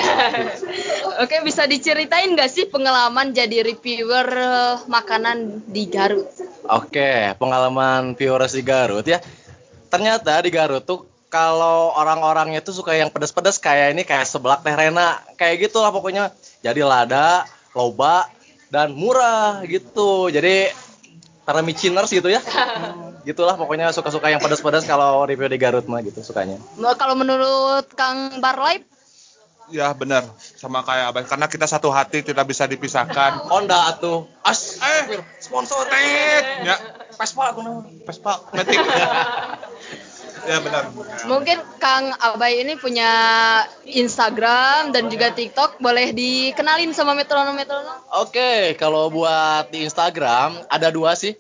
Oke, 1.19 1.39
bisa 1.43 1.67
diceritain 1.67 2.31
nggak 2.31 2.51
sih 2.51 2.67
pengalaman 2.67 3.31
jadi 3.31 3.67
reviewer 3.67 4.27
eh, 4.31 4.75
makanan 4.87 5.67
di 5.67 5.87
Garut? 5.87 6.27
Oke, 6.67 7.35
pengalaman 7.35 8.15
viewers 8.15 8.55
di 8.55 8.63
Garut 8.63 9.03
ya. 9.07 9.23
Ternyata 9.91 10.39
di 10.43 10.51
Garut 10.51 10.87
tuh 10.87 11.10
kalau 11.31 11.95
orang-orangnya 11.95 12.59
tuh 12.59 12.75
suka 12.75 12.91
yang 12.91 13.07
pedas-pedas 13.07 13.55
kayak 13.55 13.95
ini 13.95 14.03
kayak 14.03 14.27
seblak 14.27 14.67
teh 14.67 14.75
rena 14.75 15.15
kayak 15.39 15.71
gitu 15.71 15.79
lah 15.79 15.89
pokoknya. 15.95 16.35
Jadi 16.59 16.83
lada, 16.83 17.47
loba 17.71 18.27
dan 18.67 18.91
murah 18.91 19.63
gitu. 19.63 20.27
Jadi 20.27 20.75
para 21.47 21.63
miciners 21.63 22.11
gitu 22.11 22.27
ya. 22.27 22.43
Gitulah 23.27 23.55
pokoknya 23.55 23.95
suka-suka 23.95 24.27
yang 24.27 24.43
pedas-pedas 24.43 24.83
kalau 24.83 25.23
review 25.23 25.47
di 25.47 25.55
Garut 25.55 25.87
mah 25.87 26.03
gitu 26.03 26.19
sukanya. 26.19 26.59
Nah, 26.75 26.99
Kalau 26.99 27.15
menurut 27.15 27.87
Kang 27.95 28.43
Barlight, 28.43 28.83
Ya, 29.71 29.95
benar. 29.95 30.27
Sama 30.35 30.83
kayak 30.83 31.15
Abang. 31.15 31.23
Karena 31.23 31.47
kita 31.47 31.63
satu 31.63 31.95
hati 31.95 32.19
tidak 32.27 32.43
bisa 32.43 32.67
dipisahkan. 32.67 33.39
Honda 33.55 33.87
atuh. 33.87 34.27
As 34.43 34.83
Eh, 34.83 35.15
sponsor 35.39 35.87
tet. 35.87 36.67
Ya, 36.67 36.75
Vespa 37.15 37.55
aku 37.55 37.63
nama. 37.63 37.79
Vespa, 38.03 38.43
Matic. 38.51 38.75
ya, 40.47 40.57
benar. 40.61 40.83
mungkin 41.29 41.57
Kang 41.77 42.13
Abai 42.17 42.61
ini 42.61 42.77
punya 42.77 43.11
Instagram 43.85 44.93
dan 44.95 45.09
juga 45.09 45.33
TikTok, 45.33 45.81
boleh 45.81 46.13
dikenalin 46.13 46.93
sama 46.93 47.17
metronom-metronom? 47.17 47.97
Oke, 48.21 48.75
kalau 48.77 49.09
buat 49.11 49.69
di 49.69 49.85
Instagram 49.85 50.65
ada 50.69 50.89
dua 50.89 51.13
sih. 51.17 51.37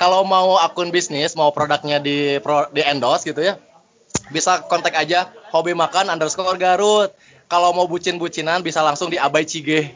Kalau 0.00 0.24
mau 0.24 0.56
akun 0.56 0.88
bisnis, 0.88 1.36
mau 1.36 1.52
produknya 1.52 2.00
di 2.00 2.40
pro, 2.40 2.72
di 2.72 2.80
endorse 2.80 3.28
gitu 3.28 3.44
ya, 3.44 3.60
bisa 4.32 4.64
kontak 4.64 4.96
aja 4.96 5.28
hobi 5.52 5.76
makan 5.76 6.08
underscore 6.08 6.56
Garut. 6.56 7.12
Kalau 7.50 7.74
mau 7.74 7.84
bucin-bucinan 7.84 8.62
bisa 8.62 8.80
langsung 8.80 9.10
di 9.10 9.18
Abai 9.18 9.42
Cige. 9.42 9.90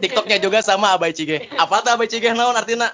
TikToknya 0.00 0.40
juga 0.40 0.62
sama 0.64 0.96
Abai 0.96 1.12
Cige. 1.12 1.50
Apa 1.58 1.82
tuh 1.84 1.92
Abai 1.92 2.08
Cige 2.08 2.32
naon 2.32 2.56
artinya? 2.56 2.88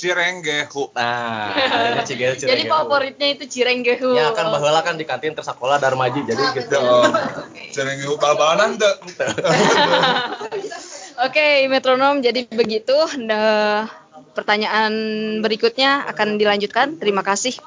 Cirenggehu. 0.00 0.96
Nah, 0.96 2.00
Cige. 2.08 2.40
Jadi 2.40 2.64
favoritnya 2.64 3.28
itu 3.36 3.44
Cirenggehu. 3.44 4.16
Ya 4.16 4.32
kan 4.32 4.48
baheula 4.48 4.80
kan 4.80 4.96
di 4.96 5.04
kantin 5.04 5.36
tersakola 5.36 5.76
Darmaji 5.76 6.24
jadi 6.24 6.40
gitu. 6.56 6.80
Cirenggehu 7.76 8.16
bal-balan 8.16 8.80
teu. 8.80 8.88
Oke, 11.28 11.68
metronom. 11.68 12.24
Jadi 12.24 12.48
begitu. 12.48 12.96
Nah, 13.20 13.84
pertanyaan 14.32 14.92
berikutnya 15.44 16.08
akan 16.08 16.40
dilanjutkan. 16.40 16.96
Terima 16.96 17.20
kasih. 17.20 17.60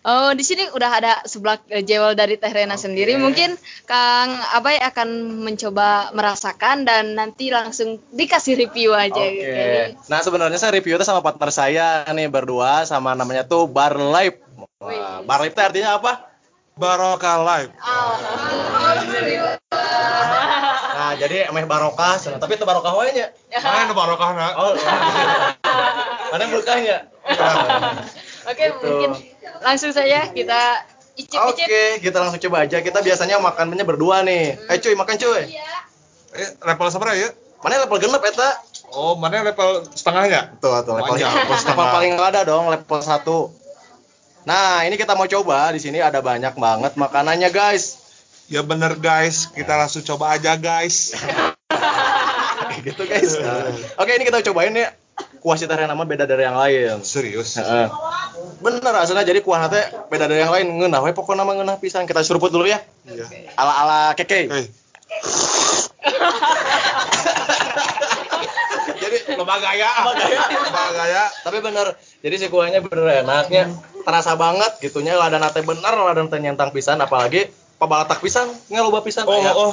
Oh, 0.00 0.32
di 0.32 0.40
sini 0.40 0.64
udah 0.72 0.90
ada 0.96 1.12
seblak 1.28 1.60
eh, 1.68 1.84
jewel 1.84 2.16
dari 2.16 2.40
Teh 2.40 2.48
Rena 2.48 2.80
sendiri. 2.80 3.20
Mungkin 3.20 3.52
Kang 3.84 4.32
Abai 4.56 4.80
akan 4.80 5.44
mencoba 5.44 6.08
merasakan 6.16 6.88
dan 6.88 7.12
nanti 7.12 7.52
langsung 7.52 8.00
dikasih 8.08 8.56
review 8.56 8.96
aja. 8.96 9.20
Oke. 9.20 10.00
Nah 10.08 10.24
sebenarnya 10.24 10.56
saya 10.56 10.72
review 10.72 10.96
itu 10.96 11.04
sama 11.04 11.20
partner 11.20 11.52
saya 11.52 12.08
nih 12.08 12.32
berdua 12.32 12.88
sama 12.88 13.12
namanya 13.12 13.44
tuh 13.44 13.68
Bar 13.68 14.00
Life. 14.00 14.40
Wah, 14.80 15.20
Bar 15.20 15.44
Life 15.44 15.52
itu 15.52 15.60
artinya 15.60 16.00
apa? 16.00 16.32
Barokah 16.80 17.36
live. 17.44 17.72
Nah 20.96 21.12
jadi 21.20 21.52
emeh 21.52 21.68
barokah, 21.68 22.16
tapi 22.40 22.56
itu 22.56 22.64
barokah 22.64 22.96
wae 22.96 23.12
nya. 23.12 23.28
Mana 23.52 23.84
nu 23.84 23.92
barokahna? 23.92 24.46
Oh, 24.56 24.72
mana 26.32 26.44
berkahnya? 26.48 27.04
Oke, 28.50 28.64
mungkin 28.82 29.10
langsung 29.62 29.94
saja 29.94 30.28
kita 30.34 30.60
Oke, 31.20 31.62
icip-icip. 31.62 32.00
kita 32.00 32.16
langsung 32.18 32.40
coba 32.48 32.64
aja. 32.64 32.80
Kita 32.80 33.04
biasanya 33.04 33.36
makannya 33.38 33.84
berdua 33.84 34.24
nih. 34.24 34.56
Eh 34.66 34.78
cuy, 34.80 34.94
makan 34.96 35.16
cuy. 35.20 35.42
Eh, 36.30 36.50
level 36.64 36.88
seberapa 36.88 37.14
ya? 37.18 37.28
Mana 37.60 37.84
level 37.84 37.98
genep 38.00 38.22
eta? 38.24 38.50
Oh, 38.90 39.14
mana 39.20 39.44
level 39.44 39.84
setengahnya? 39.92 40.56
Tuh, 40.58 40.80
tuh 40.82 40.96
level 40.96 41.14
level, 41.20 41.76
paling 41.76 42.14
ada 42.16 42.40
dong 42.42 42.72
level 42.72 43.00
1. 43.04 44.48
Nah, 44.48 44.88
ini 44.88 44.96
kita 44.96 45.12
mau 45.12 45.28
coba. 45.28 45.70
Di 45.76 45.80
sini 45.82 46.00
ada 46.00 46.24
banyak 46.24 46.56
banget 46.56 46.92
makanannya, 46.96 47.52
guys. 47.52 48.00
Ya 48.50 48.66
bener 48.66 48.98
guys, 48.98 49.46
kita 49.46 49.78
langsung 49.78 50.02
coba 50.02 50.34
aja 50.34 50.58
guys. 50.58 51.14
gitu, 52.86 53.06
guys. 53.06 53.38
Oke, 54.02 54.10
ini 54.18 54.26
kita 54.26 54.42
cobain 54.50 54.74
ya. 54.74 54.90
Kuah 55.40 55.56
si 55.56 55.64
Terena 55.64 55.96
mah 55.96 56.04
beda 56.04 56.28
dari 56.28 56.44
yang 56.44 56.56
lain. 56.56 57.00
Serius. 57.00 57.56
Heeh. 57.56 57.88
Bener 58.60 58.92
aslinya 58.92 59.24
jadi 59.24 59.40
kuah 59.40 59.72
teh 59.72 59.88
beda 60.12 60.28
dari 60.28 60.44
yang 60.44 60.52
lain. 60.52 60.68
Ngeunah 60.80 61.00
we 61.00 61.16
pokoknya 61.16 61.48
mah 61.48 61.56
ngeunah 61.56 61.80
pisan. 61.80 62.04
Kita 62.04 62.20
seruput 62.20 62.52
dulu 62.52 62.68
ya. 62.68 62.84
Iya. 63.08 63.56
Ala-ala 63.56 64.12
keke. 64.12 64.40
Eh, 64.46 64.50
Jadi 69.00 69.16
loba 69.34 69.56
gaya. 69.58 69.90
Loba 70.04 70.84
gaya. 70.92 71.24
Tapi 71.40 71.58
bener 71.64 71.96
jadi 72.20 72.36
si 72.36 72.46
kuahnya 72.52 72.84
bener 72.84 73.24
enaknya 73.24 73.72
terasa 74.04 74.36
banget 74.36 74.80
gitunya 74.80 75.16
lada 75.16 75.40
nate 75.40 75.64
bener 75.64 75.92
lada 75.92 76.20
nate 76.20 76.36
nyentang 76.40 76.72
pisan 76.72 77.00
apalagi 77.00 77.48
pabalatak 77.80 78.20
pisan 78.20 78.48
ngeloba 78.68 79.00
pisan 79.00 79.24
Oh, 79.24 79.40
aya, 79.40 79.52
oh. 79.56 79.72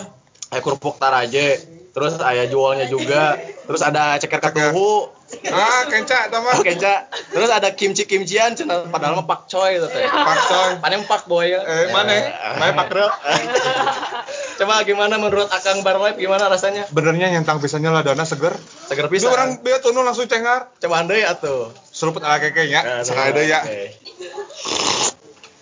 aya 0.52 0.62
kerupuk 0.64 0.96
taraje 1.00 1.60
terus 1.92 2.16
aya 2.24 2.48
jualnya 2.48 2.88
juga 2.88 3.36
terus 3.68 3.84
ada 3.84 4.16
ceker 4.16 4.40
ketuhu 4.40 5.12
Ah, 5.48 5.84
kenca 5.86 6.18
oh, 6.18 6.32
teman. 6.32 6.56
kenca 6.68 6.94
terus 7.30 7.50
ada 7.50 7.70
kimchi 7.70 8.04
kimchian 8.04 8.56
cenah 8.56 8.88
padahal 8.88 9.20
mah 9.20 9.28
pak 9.28 9.48
coy 9.48 9.76
itu 9.76 9.84
teh 9.86 10.08
Pak 10.08 10.38
Coy. 10.48 10.72
paling 10.80 11.04
pak 11.04 11.28
boy 11.28 11.44
ya 11.46 11.60
Eh, 11.60 11.92
mana? 11.92 12.16
Mana 12.56 12.72
Pak 12.74 12.88
Rel? 12.90 13.12
coba 14.58 14.82
gimana 14.82 15.16
menurut 15.16 15.46
akang 15.48 15.84
barlife 15.84 16.16
gimana 16.16 16.48
rasanya 16.48 16.88
Benernya 16.90 17.28
nyentang 17.30 17.60
pisannya 17.60 17.92
ladana 17.92 18.24
seger. 18.24 18.56
seger 18.88 19.06
Bisa 19.06 19.28
pisan 19.28 19.30
orang 19.30 19.50
dia 19.62 19.78
tuh 19.78 19.92
langsung 19.94 20.26
cengar. 20.26 20.72
coba 20.74 20.96
andai 20.98 21.22
atuh 21.22 21.76
Seruput 21.92 22.22
ala 22.22 22.38
kekenya, 22.38 22.82
Aduh, 22.82 23.04
sekali 23.04 23.30
deh 23.34 23.46
ya. 23.48 23.60
oke. 23.62 23.84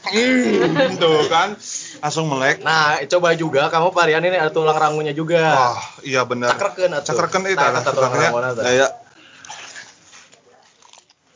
Hmm, 0.06 1.00
tuh 1.02 1.26
kan. 1.26 1.58
Langsung 1.98 2.30
melek. 2.30 2.62
Nah, 2.62 3.02
coba 3.08 3.34
juga 3.34 3.72
kamu 3.72 3.90
varian 3.90 4.22
ini 4.22 4.38
ada 4.38 4.52
tulang 4.52 4.76
rangunya 4.76 5.12
juga. 5.12 5.42
Wah, 5.42 5.80
iya 6.04 6.22
bener. 6.22 6.54
Cakrekeun 6.54 6.94
atuh. 6.94 7.16
Itu 7.16 7.56
Nah, 7.56 7.72
ada 7.72 7.80
eta 7.82 7.92
tulang 7.92 8.14
teh. 8.14 8.30
Ya, 8.76 8.88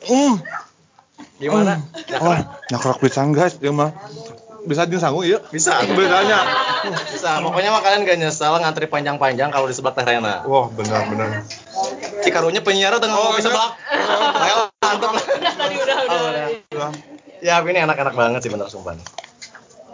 Hmm. 0.09 0.35
Gimana? 1.39 1.79
Oh, 2.19 2.35
nyakrok 2.73 2.99
pisan 2.99 3.31
guys, 3.31 3.55
ya 3.61 3.69
mah. 3.71 3.93
Bisa 4.67 4.83
jeung 4.89 4.99
sangu 4.99 5.23
ya? 5.23 5.39
Bisa. 5.53 5.79
Bedanya. 5.87 6.43
Bisa. 7.07 7.39
Pokoknya 7.39 7.71
mah 7.71 7.79
kalian 7.79 8.03
gak 8.03 8.19
nyesel 8.19 8.59
ngantri 8.59 8.91
panjang-panjang 8.91 9.53
kalau 9.55 9.71
di 9.71 9.75
sebelah 9.77 9.95
Teh 9.95 10.03
Rena. 10.03 10.43
Wah, 10.43 10.67
benar 10.67 11.07
benar. 11.07 11.47
Cikarunya 12.25 12.59
penyiar 12.59 12.91
tengah 12.99 13.15
Oh, 13.15 13.39
iya. 13.39 13.45
sebelah. 13.47 13.69
Ayo, 14.35 14.57
mantep 14.83 15.11
lah. 15.15 15.23
Udah 15.23 15.53
tadi 15.55 15.75
udah 15.79 15.95
Oh, 15.95 16.27
udah. 16.27 16.47
udah. 16.75 16.91
Ya, 17.39 17.63
ini 17.63 17.79
enak-enak 17.87 18.13
banget 18.19 18.39
sih 18.43 18.51
bener 18.51 18.67
sumpah. 18.67 18.99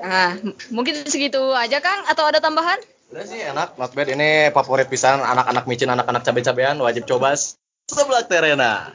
Nah, 0.01 0.34
mungkin 0.73 1.06
segitu 1.06 1.54
aja 1.54 1.78
Kang 1.78 2.10
atau 2.10 2.25
ada 2.25 2.41
tambahan? 2.41 2.82
Udah 3.13 3.21
sih 3.21 3.38
enak, 3.38 3.78
not 3.78 3.93
bad. 3.93 4.10
Ini 4.10 4.49
favorit 4.49 4.89
pisan 4.89 5.21
anak-anak 5.21 5.69
micin, 5.69 5.93
anak-anak 5.93 6.25
cabe-cabean 6.25 6.82
wajib 6.82 7.06
coba 7.06 7.38
sebelah 7.86 8.25
Teh 8.25 8.41
Rena. 8.41 8.89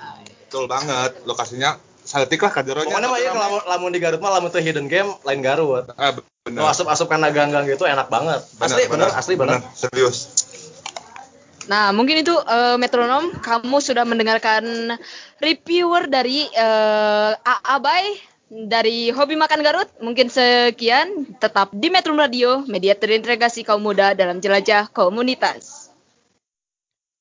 Betul 0.50 0.66
banget. 0.66 1.22
Lokasinya 1.30 1.78
saletik 2.02 2.42
lah 2.42 2.50
kajeronya. 2.50 2.90
Pokoknya 2.90 3.06
mah 3.06 3.20
ya 3.22 3.30
lamun, 3.38 3.62
lamun 3.70 3.90
di 3.94 4.02
Garut 4.02 4.18
mah 4.18 4.34
lamun 4.34 4.50
tuh 4.50 4.58
hidden 4.58 4.90
game 4.90 5.14
lain 5.22 5.46
Garut. 5.46 5.86
Ah, 5.94 6.10
bener. 6.10 6.58
Tuh 6.58 6.66
asup-asup 6.66 7.06
karena 7.06 7.30
gang-gang 7.30 7.70
gitu 7.70 7.86
enak 7.86 8.10
banget. 8.10 8.42
Asli 8.58 8.90
bener, 8.90 9.14
asli 9.14 9.38
bener. 9.38 9.62
Serius. 9.78 10.42
Nah, 11.70 11.94
mungkin 11.94 12.18
itu 12.18 12.34
eh, 12.34 12.74
metronom 12.82 13.30
kamu 13.38 13.78
sudah 13.78 14.02
mendengarkan 14.02 14.98
reviewer 15.38 16.10
dari 16.10 16.50
eh, 16.50 17.32
A- 17.38 17.78
Abai 17.78 18.18
dari 18.50 19.14
Hobi 19.14 19.38
Makan 19.38 19.62
Garut. 19.62 19.86
Mungkin 20.02 20.26
sekian, 20.34 21.38
tetap 21.38 21.70
di 21.70 21.94
Metro 21.94 22.10
Radio, 22.18 22.66
media 22.66 22.98
terintegrasi 22.98 23.62
kaum 23.62 23.86
muda 23.86 24.18
dalam 24.18 24.42
jelajah 24.42 24.90
komunitas. 24.90 25.94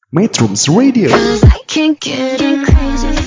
Metrums 0.09 0.65
Radio, 0.73 1.13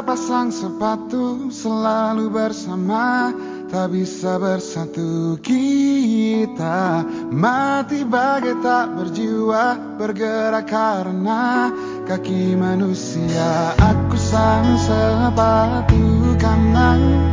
Sepasang 0.00 0.48
sepatu 0.48 1.52
selalu 1.52 2.32
bersama. 2.32 3.36
Tak 3.68 3.92
bisa 3.92 4.40
bersatu 4.40 5.36
kita. 5.44 7.04
Mati 7.28 8.08
bagai 8.08 8.64
tak 8.64 8.96
berjiwa 8.96 9.76
bergerak 10.00 10.72
karena 10.72 11.68
kaki 12.08 12.56
manusia. 12.56 13.76
Aku 13.76 14.16
sang 14.16 14.72
sepatu 14.80 16.32
kanan 16.40 17.28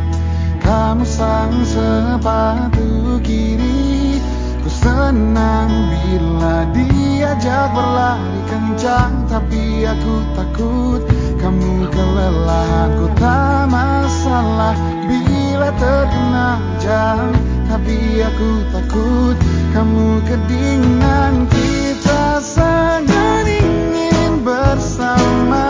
kamu 0.60 1.08
sang 1.08 1.64
sepatu 1.64 3.16
kiri. 3.24 4.20
Ku 4.60 4.68
senang 4.68 5.72
bila 5.88 6.68
diajak 6.76 7.72
berlari 7.72 8.40
kencang 8.52 9.24
Tapi 9.32 9.88
aku 9.88 10.14
takut 10.36 11.17
kamu 11.38 11.86
kelelahan 11.94 12.90
Ku 12.98 13.06
tak 13.16 13.70
masalah. 13.70 14.74
Bila 15.06 15.70
terkena 15.78 16.58
jam 16.82 17.32
Tapi 17.70 18.22
aku 18.22 18.50
takut. 18.74 19.36
Kamu 19.72 20.22
kedinginan 20.26 21.46
Kita 21.48 22.42
sangat 22.42 23.46
ingin 23.46 24.42
bersama 24.42 25.67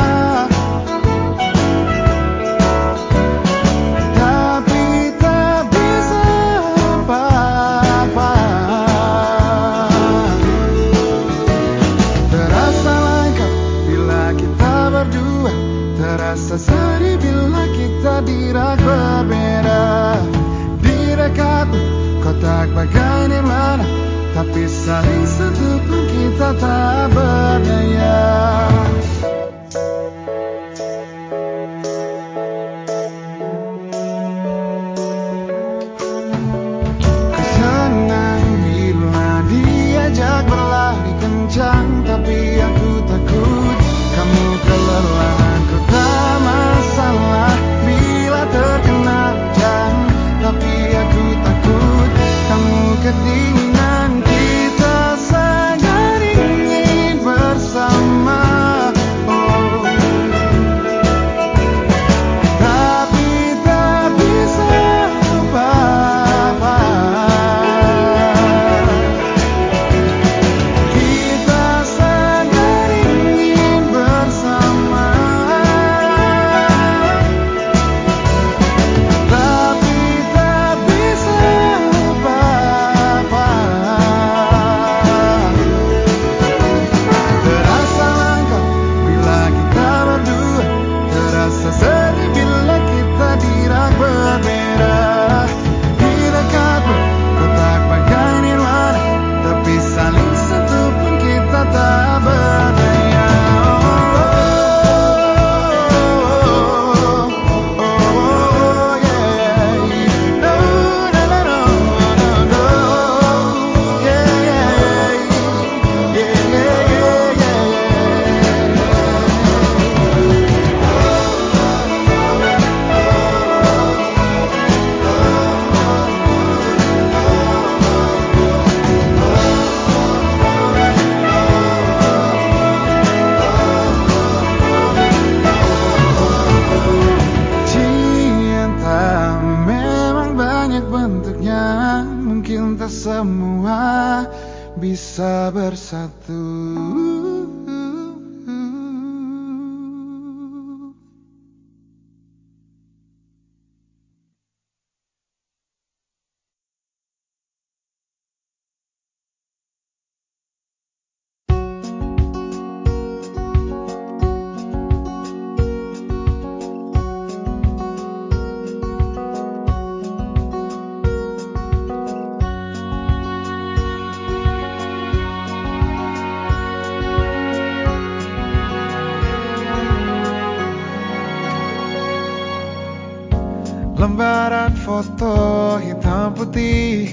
Lembaran 183.99 184.79
foto 184.79 185.75
hitam 185.83 186.31
putih. 186.31 187.11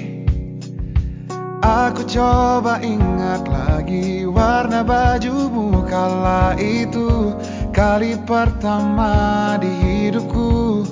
Aku 1.66 2.06
coba 2.06 2.78
ingat 2.78 3.50
lagi 3.50 4.22
warna 4.30 4.86
bajumu 4.86 5.82
kala 5.90 6.54
itu. 6.62 7.34
Kali 7.74 8.14
pertama 8.30 9.58
di 9.58 9.66
hidupku. 9.82 10.86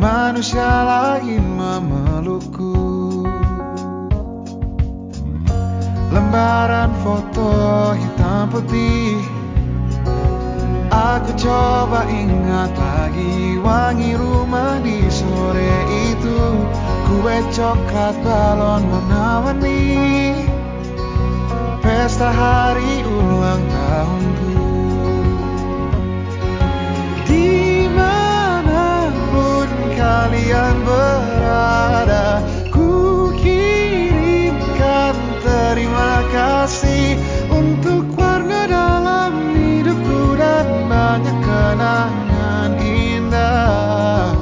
Manusia 0.00 0.64
lain 0.64 1.44
memelukku. 1.52 2.72
Lembaran 6.08 6.88
foto 7.04 7.52
hitam 8.00 8.48
putih 8.48 9.31
Aku 11.02 11.34
coba 11.34 12.06
ingat 12.06 12.78
lagi 12.78 13.58
wangi 13.58 14.14
rumah 14.14 14.78
di 14.86 15.02
sore 15.10 15.74
itu. 16.14 16.38
Kue 17.10 17.42
coklat 17.50 18.14
balon 18.22 18.86
warna-warni 18.86 20.46
Pesta 21.82 22.30
hari 22.30 23.02
ulang 23.02 23.66
tahunku. 23.66 24.54
Di 27.26 27.90
mana 27.90 29.10
pun 29.34 29.70
kalian 29.98 30.76
berada 30.86 32.46
banyak 41.12 41.38
kenangan 41.44 42.72
indah. 42.80 44.32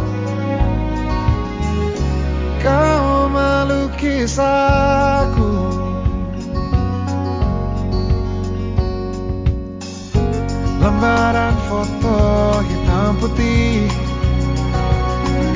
Kau 2.62 3.26
melukis 3.26 4.38
aku 4.38 5.50
Lembaran 10.78 11.58
foto 11.66 12.22
hitam 12.62 13.18
putih. 13.18 13.90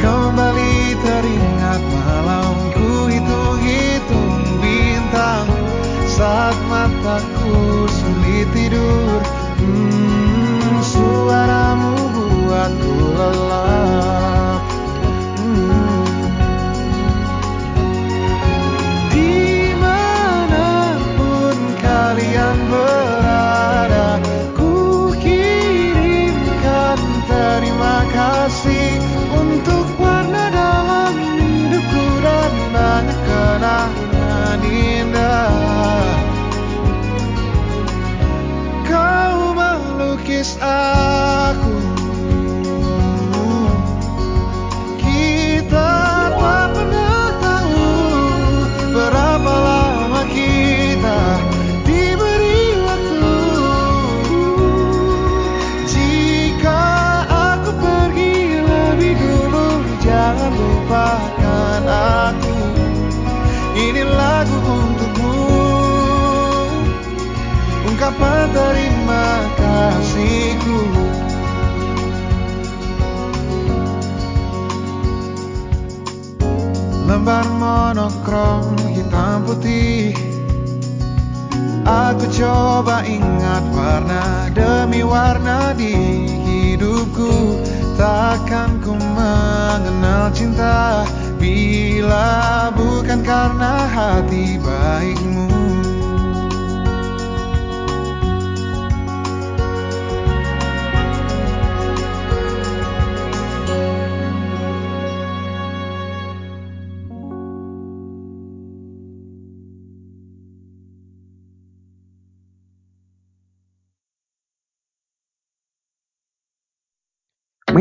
Kembali 0.03 0.99
teringat 0.99 1.83
malamku 1.95 3.09
hitung-hitung 3.09 4.35
bintang 4.59 5.47
Saat 6.11 6.59
mataku 6.67 7.74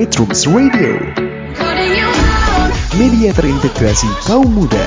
Metrums 0.03 0.43
Radio 0.51 0.99
Media 2.99 3.31
terintegrasi 3.31 4.11
kaum 4.27 4.51
muda 4.51 4.83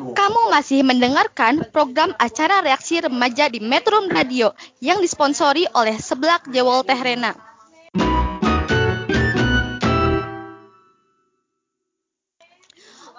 Kamu 0.00 0.48
masih 0.48 0.80
mendengarkan 0.80 1.68
program 1.68 2.16
acara 2.16 2.64
reaksi 2.64 3.04
remaja 3.04 3.52
di 3.52 3.60
Metro 3.60 4.00
Radio 4.08 4.56
yang 4.80 5.04
disponsori 5.04 5.68
oleh 5.76 6.00
Seblak 6.00 6.48
Jewel 6.48 6.88
Tehrena. 6.88 7.36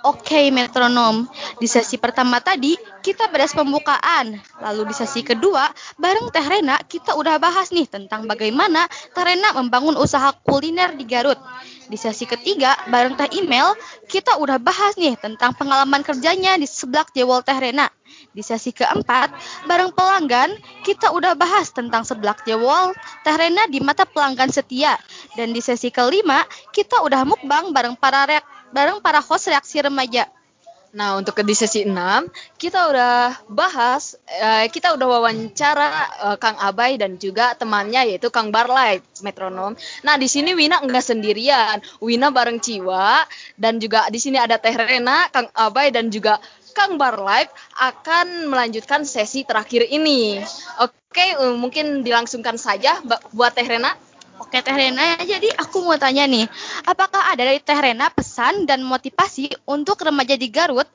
Oke 0.05 0.53
metronom, 0.53 1.25
di 1.57 1.65
sesi 1.65 1.97
pertama 1.97 2.37
tadi 2.37 2.77
kita 3.01 3.33
beres 3.33 3.57
pembukaan. 3.57 4.37
Lalu 4.61 4.93
di 4.93 4.95
sesi 4.95 5.25
kedua, 5.25 5.65
bareng 5.97 6.29
Teh 6.29 6.45
Rena 6.45 6.77
kita 6.85 7.17
udah 7.17 7.41
bahas 7.41 7.73
nih 7.73 7.89
tentang 7.89 8.29
bagaimana 8.29 8.85
Teh 8.87 9.25
Rena 9.25 9.57
membangun 9.57 9.97
usaha 9.97 10.37
kuliner 10.45 10.93
di 10.93 11.01
Garut. 11.01 11.41
Di 11.89 11.97
sesi 11.97 12.29
ketiga, 12.29 12.77
bareng 12.93 13.17
Teh 13.17 13.41
Email, 13.41 13.73
kita 14.05 14.37
udah 14.37 14.61
bahas 14.61 14.93
nih 15.01 15.17
tentang 15.17 15.57
pengalaman 15.57 16.05
kerjanya 16.05 16.61
di 16.61 16.69
seblak 16.69 17.09
Jewel 17.17 17.41
Teh 17.41 17.57
Rena. 17.57 17.89
Di 18.37 18.45
sesi 18.45 18.69
keempat, 18.69 19.33
bareng 19.65 19.97
pelanggan, 19.97 20.53
kita 20.85 21.09
udah 21.09 21.33
bahas 21.33 21.73
tentang 21.73 22.05
seblak 22.05 22.45
jewol 22.45 22.93
Teh 23.25 23.33
Rena 23.33 23.65
di 23.65 23.81
mata 23.81 24.05
pelanggan 24.05 24.53
setia. 24.53 24.93
Dan 25.33 25.57
di 25.57 25.59
sesi 25.59 25.89
kelima, 25.89 26.45
kita 26.69 27.01
udah 27.01 27.25
mukbang 27.25 27.73
bareng 27.73 27.97
para 27.97 28.29
reak 28.29 28.56
bareng 28.71 28.99
para 28.99 29.23
host 29.23 29.51
reaksi 29.51 29.79
remaja. 29.79 30.27
Nah, 30.95 31.19
untuk 31.19 31.37
di 31.43 31.51
sesi 31.51 31.83
6 31.83 31.93
kita 32.55 32.87
udah 32.89 33.45
bahas 33.51 34.15
eh, 34.25 34.71
kita 34.71 34.95
udah 34.95 35.07
wawancara 35.19 35.89
eh, 36.31 36.37
Kang 36.39 36.57
Abai 36.57 36.95
dan 36.95 37.19
juga 37.19 37.53
temannya 37.53 38.15
yaitu 38.15 38.31
Kang 38.31 38.49
Barlight 38.49 39.03
metronom. 39.21 39.75
Nah, 40.01 40.15
di 40.15 40.25
sini 40.31 40.55
Wina 40.55 40.79
enggak 40.79 41.03
sendirian. 41.03 41.83
Wina 41.99 42.31
bareng 42.31 42.63
Ciwa 42.63 43.21
dan 43.59 43.77
juga 43.83 44.07
di 44.07 44.17
sini 44.17 44.39
ada 44.39 44.55
Teh 44.57 44.73
Rena, 44.73 45.27
Kang 45.29 45.51
Abai 45.53 45.91
dan 45.91 46.07
juga 46.07 46.39
Kang 46.71 46.95
Barlight 46.95 47.51
akan 47.77 48.47
melanjutkan 48.47 49.03
sesi 49.03 49.43
terakhir 49.43 49.85
ini. 49.85 50.39
Oke, 50.81 51.35
eh, 51.35 51.55
mungkin 51.57 52.01
dilangsungkan 52.01 52.55
saja 52.55 53.03
buat 53.35 53.51
Teh 53.53 53.69
Rena. 53.69 53.91
Oke 54.37 54.61
Teh 54.61 54.69
Rena, 54.69 55.17
jadi 55.25 55.49
aku 55.57 55.81
mau 55.81 55.97
tanya 55.97 56.29
nih, 56.29 56.45
apakah 56.85 57.33
ada 57.33 57.41
dari 57.41 57.57
Teh 57.57 57.73
Rena 57.73 58.13
pesan 58.13 58.69
dan 58.69 58.85
motivasi 58.85 59.49
untuk 59.65 59.97
remaja 60.05 60.37
di 60.37 60.45
Garut, 60.53 60.85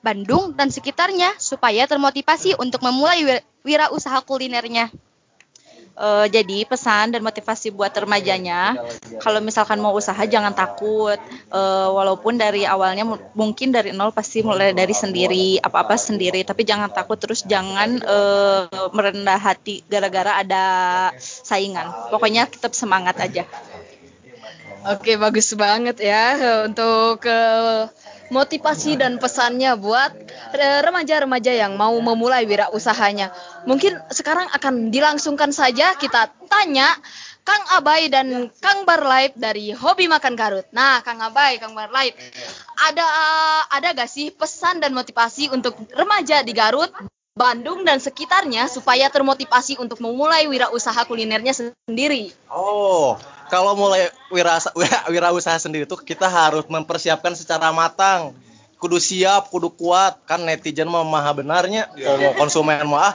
Bandung, 0.00 0.56
dan 0.56 0.72
sekitarnya 0.72 1.36
supaya 1.36 1.84
termotivasi 1.84 2.56
untuk 2.56 2.80
memulai 2.80 3.20
wir- 3.20 3.44
wirausaha 3.68 4.24
kulinernya? 4.24 4.88
Eh, 5.96 6.26
jadi 6.28 6.68
pesan 6.68 7.16
dan 7.16 7.24
motivasi 7.24 7.72
buat 7.72 7.88
remajanya, 7.96 8.76
kalau 9.16 9.40
misalkan 9.40 9.80
mau 9.80 9.96
usaha 9.96 10.20
jangan 10.28 10.52
takut. 10.52 11.16
Eh, 11.48 11.88
walaupun 11.88 12.36
dari 12.36 12.68
awalnya 12.68 13.04
mu- 13.08 13.22
mungkin 13.32 13.72
dari 13.72 13.96
nol 13.96 14.12
pasti 14.12 14.44
mulai 14.44 14.76
dari 14.76 14.92
sendiri, 14.92 15.56
apa-apa 15.64 15.96
sendiri. 15.96 16.44
Tapi 16.44 16.62
jangan 16.68 16.92
takut 16.92 17.16
terus 17.16 17.40
jangan 17.48 17.96
eh, 18.04 18.64
merendah 18.92 19.40
hati 19.40 19.80
gara-gara 19.88 20.36
ada 20.44 20.64
saingan. 21.18 21.96
Pokoknya 22.12 22.44
tetap 22.44 22.72
semangat 22.76 23.16
aja. 23.22 23.48
Oke, 24.86 25.18
bagus 25.18 25.48
banget 25.58 25.96
ya 25.98 26.38
untuk 26.68 27.18
eh, 27.26 27.90
motivasi 28.30 28.98
dan 28.98 29.18
pesannya 29.22 29.76
buat 29.78 30.12
eh, 30.54 30.80
remaja-remaja 30.82 31.52
yang 31.54 31.78
mau 31.78 31.94
memulai 31.98 32.44
wirausahanya. 32.44 33.30
Mungkin 33.68 33.96
sekarang 34.10 34.50
akan 34.52 34.90
dilangsungkan 34.90 35.50
saja 35.50 35.94
kita 35.98 36.32
tanya 36.46 36.86
Kang 37.46 37.62
Abai 37.78 38.10
dan 38.10 38.50
Kang 38.58 38.82
Barlight 38.82 39.38
dari 39.38 39.70
Hobi 39.70 40.10
Makan 40.10 40.34
Garut. 40.34 40.66
Nah, 40.74 40.98
Kang 41.06 41.22
Abai, 41.22 41.62
Kang 41.62 41.78
Barlight, 41.78 42.18
ada 42.74 43.06
ada 43.70 43.94
gak 43.94 44.10
sih 44.10 44.34
pesan 44.34 44.82
dan 44.82 44.90
motivasi 44.90 45.54
untuk 45.54 45.78
remaja 45.94 46.42
di 46.42 46.50
Garut, 46.50 46.90
Bandung 47.38 47.86
dan 47.86 48.02
sekitarnya 48.02 48.66
supaya 48.66 49.12
termotivasi 49.12 49.78
untuk 49.78 50.02
memulai 50.02 50.50
wirausaha 50.50 51.06
kulinernya 51.06 51.54
sendiri? 51.54 52.34
Oh, 52.50 53.14
kalau 53.46 53.78
mulai 53.78 54.10
wirasa, 54.30 54.74
wirausaha 55.12 55.58
sendiri 55.58 55.86
tuh 55.86 56.00
kita 56.02 56.26
harus 56.26 56.66
mempersiapkan 56.66 57.32
secara 57.38 57.70
matang. 57.70 58.34
Kudu 58.76 59.00
siap, 59.00 59.48
kudu 59.48 59.72
kuat. 59.72 60.20
Kan 60.28 60.44
netizen 60.44 60.90
mah 60.90 61.06
maha 61.06 61.32
benarnya. 61.32 61.88
Kalau 61.96 62.36
konsumen 62.36 62.84
mah 62.84 63.08
ah, 63.08 63.12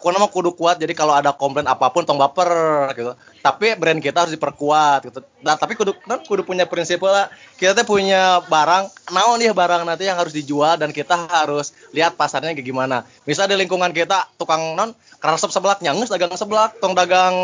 pokoknya 0.00 0.18
mah 0.24 0.32
kudu 0.32 0.50
kuat. 0.56 0.80
Jadi 0.80 0.96
kalau 0.96 1.12
ada 1.12 1.36
komplain 1.36 1.68
apa 1.68 1.92
pun 1.92 2.08
tong 2.08 2.16
baper 2.16 2.48
gitu. 2.96 3.12
Tapi 3.44 3.76
brand 3.76 4.00
kita 4.00 4.24
harus 4.24 4.32
diperkuat 4.32 5.12
gitu. 5.12 5.20
Nah, 5.44 5.60
tapi 5.60 5.76
kudu 5.76 5.92
kan 6.00 6.24
kudu 6.24 6.48
punya 6.48 6.64
prinsip 6.64 7.04
lah. 7.04 7.28
Kita 7.60 7.76
tuh 7.76 7.84
punya 7.84 8.40
barang, 8.48 9.12
naon 9.12 9.36
nih 9.36 9.52
barang 9.52 9.84
nanti 9.84 10.08
yang 10.08 10.16
harus 10.16 10.32
dijual 10.32 10.80
dan 10.80 10.88
kita 10.88 11.28
harus 11.28 11.76
lihat 11.92 12.16
pasarnya 12.16 12.56
kayak 12.56 12.64
gimana. 12.64 13.04
Misal 13.28 13.44
di 13.44 13.60
lingkungan 13.60 13.92
kita 13.92 14.32
tukang 14.40 14.72
non 14.72 14.96
keresep 15.20 15.52
seblak 15.52 15.84
nyangus 15.84 16.08
dagang 16.08 16.32
seblak, 16.32 16.80
tong 16.80 16.96
dagang 16.96 17.36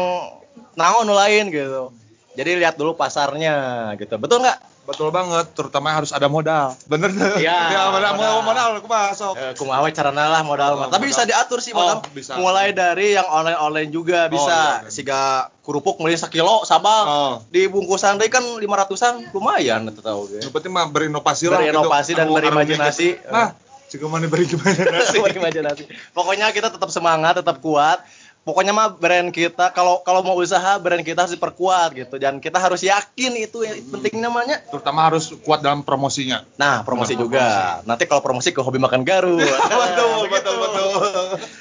naon 0.80 1.08
lain 1.12 1.52
gitu. 1.52 1.99
Jadi 2.30 2.50
lihat 2.62 2.78
dulu 2.78 2.94
pasarnya 2.94 3.90
gitu. 3.98 4.14
Betul 4.16 4.46
nggak? 4.46 4.58
Betul 4.90 5.14
banget, 5.14 5.54
terutama 5.54 5.94
harus 5.94 6.10
ada 6.10 6.26
modal. 6.26 6.74
Bener 6.90 7.14
tuh. 7.14 7.38
Iya, 7.38 7.58
ya, 7.70 7.82
modal, 7.94 8.16
modal. 8.18 8.42
modal, 8.42 8.42
modal, 8.42 8.68
aku 8.82 8.88
masuk. 8.90 9.34
Eh, 9.38 9.52
kumaha 9.54 9.86
we 9.86 9.94
carana 9.94 10.26
lah 10.26 10.42
modal 10.42 10.74
mah. 10.74 10.90
Tapi 10.90 11.06
bisa 11.06 11.22
diatur 11.22 11.62
sih 11.62 11.70
modal. 11.70 12.02
Oh, 12.02 12.10
bisa. 12.10 12.34
Mulai 12.34 12.74
dari 12.74 13.14
yang 13.14 13.28
online-online 13.28 13.90
juga 13.94 14.26
bisa. 14.26 14.82
iya. 14.82 14.90
Siga 14.90 15.20
kerupuk 15.62 16.02
beli 16.02 16.18
sekilo 16.18 16.66
sabang. 16.66 17.06
Oh. 17.06 17.34
Di 17.54 17.70
bungkusan 17.70 18.18
deui 18.18 18.32
kan 18.34 18.42
500-an 18.42 19.30
lumayan 19.30 19.86
eta 19.86 20.02
tahu. 20.02 20.42
Yang 20.42 20.50
penting 20.50 20.72
mah 20.74 20.90
berinovasi 20.90 21.46
lah. 21.46 21.62
Berinovasi 21.62 22.12
dan 22.18 22.26
berimajinasi. 22.26 23.08
gitu. 23.20 23.30
Nah, 23.30 23.54
jika 23.90 24.06
mana 24.10 24.26
berimajinasi. 24.26 25.16
Berimajinasi. 25.26 25.82
Pokoknya 26.14 26.50
kita 26.50 26.70
tetap 26.70 26.90
semangat, 26.90 27.38
tetap 27.38 27.62
kuat. 27.62 28.02
Pokoknya 28.50 28.74
mah 28.74 28.90
brand 28.98 29.30
kita 29.30 29.70
kalau 29.70 30.02
kalau 30.02 30.26
mau 30.26 30.34
usaha 30.34 30.74
brand 30.82 31.06
kita 31.06 31.22
harus 31.22 31.38
diperkuat 31.38 31.94
gitu 31.94 32.18
dan 32.18 32.42
kita 32.42 32.58
harus 32.58 32.82
yakin 32.82 33.38
itu 33.38 33.62
yang 33.62 33.78
penting 33.94 34.18
namanya. 34.18 34.58
Terutama 34.74 35.06
harus 35.06 35.30
kuat 35.46 35.62
dalam 35.62 35.86
promosinya. 35.86 36.42
Nah, 36.58 36.82
promosi 36.82 37.14
Nah, 37.14 37.20
juga. 37.22 37.46
Nanti 37.86 38.10
kalau 38.10 38.18
promosi 38.18 38.50
ke 38.50 38.58
hobi 38.58 38.82
makan 38.82 39.06
Garut. 39.06 39.38
betul, 39.86 40.26
betul, 40.26 40.54
betul. 40.58 40.90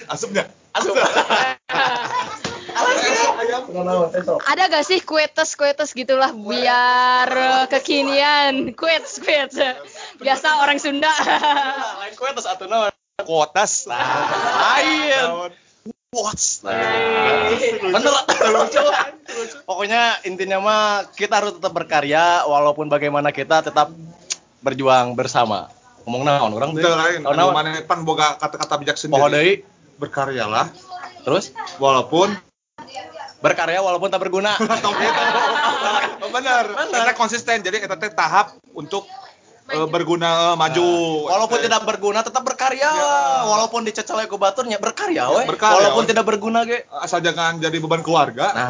Asup 0.09 0.33
nggak? 0.33 0.49
Asup. 0.73 0.97
Ada 4.49 4.63
gak 4.65 4.85
sih 4.89 5.05
kuetes 5.05 5.53
kuetes 5.53 5.93
gitulah 5.93 6.33
biar 6.33 7.29
eh, 7.29 7.65
kekinian 7.69 8.73
kuetes 8.73 9.21
kuetes 9.21 9.77
biasa 10.17 10.65
orang 10.65 10.81
Sunda 10.81 11.11
Lain 12.01 12.13
kue 12.17 12.29
terus 12.33 12.49
atuh 12.49 12.65
naon? 12.65 12.93
Kuotas. 13.19 13.85
Lain. 14.63 15.51
Puas. 16.09 16.65
Bener 16.65 18.09
lah. 18.09 18.25
Lucu. 18.49 18.81
Pokoknya 19.69 20.17
intinya 20.25 20.57
mah 20.57 21.05
kita 21.13 21.37
harus 21.37 21.53
tetap 21.61 21.69
berkarya 21.69 22.49
walaupun 22.49 22.89
bagaimana 22.89 23.29
kita 23.29 23.61
tetap 23.61 23.93
berjuang 24.65 25.13
bersama. 25.13 25.69
Ngomong 26.09 26.25
naon 26.25 26.51
orang 26.57 26.73
lain. 26.73 27.21
Tahu 27.21 27.29
Anu 27.29 27.37
naon? 27.37 27.53
mana 27.53 27.77
pan 27.85 28.01
boga 28.01 28.41
kata-kata 28.41 28.81
bijak 28.81 28.97
sendiri. 28.97 29.21
deui. 29.29 29.53
Berkaryalah 30.01 30.73
Terus 31.27 31.53
walaupun 31.77 32.33
berkarya 33.45 33.77
walaupun 33.85 34.09
tak 34.09 34.25
berguna. 34.25 34.57
Bener. 36.35 36.65
Karena 36.89 37.13
konsisten. 37.13 37.61
Jadi 37.61 37.85
kita 37.85 38.01
teh 38.01 38.09
tahap 38.09 38.57
untuk 38.73 39.05
eh, 39.69 39.87
berguna 39.89 40.53
eh, 40.53 40.55
maju. 40.57 40.87
Walaupun 41.29 41.57
tidak 41.61 41.81
berguna 41.85 42.19
tetap 42.25 42.43
berkarya. 42.43 42.89
Walaupun 43.45 43.85
dicecel 43.85 44.19
ku 44.25 44.41
baturnya 44.41 44.81
berkarya 44.81 45.29
we. 45.31 45.43
Berkarya, 45.47 45.93
Walaupun 45.93 46.03
we. 46.05 46.09
tidak 46.09 46.25
berguna 46.25 46.65
ge. 46.65 46.85
asal 46.99 47.21
jangan 47.21 47.61
jadi 47.61 47.77
beban 47.79 48.01
keluarga. 48.03 48.51
Nah, 48.51 48.69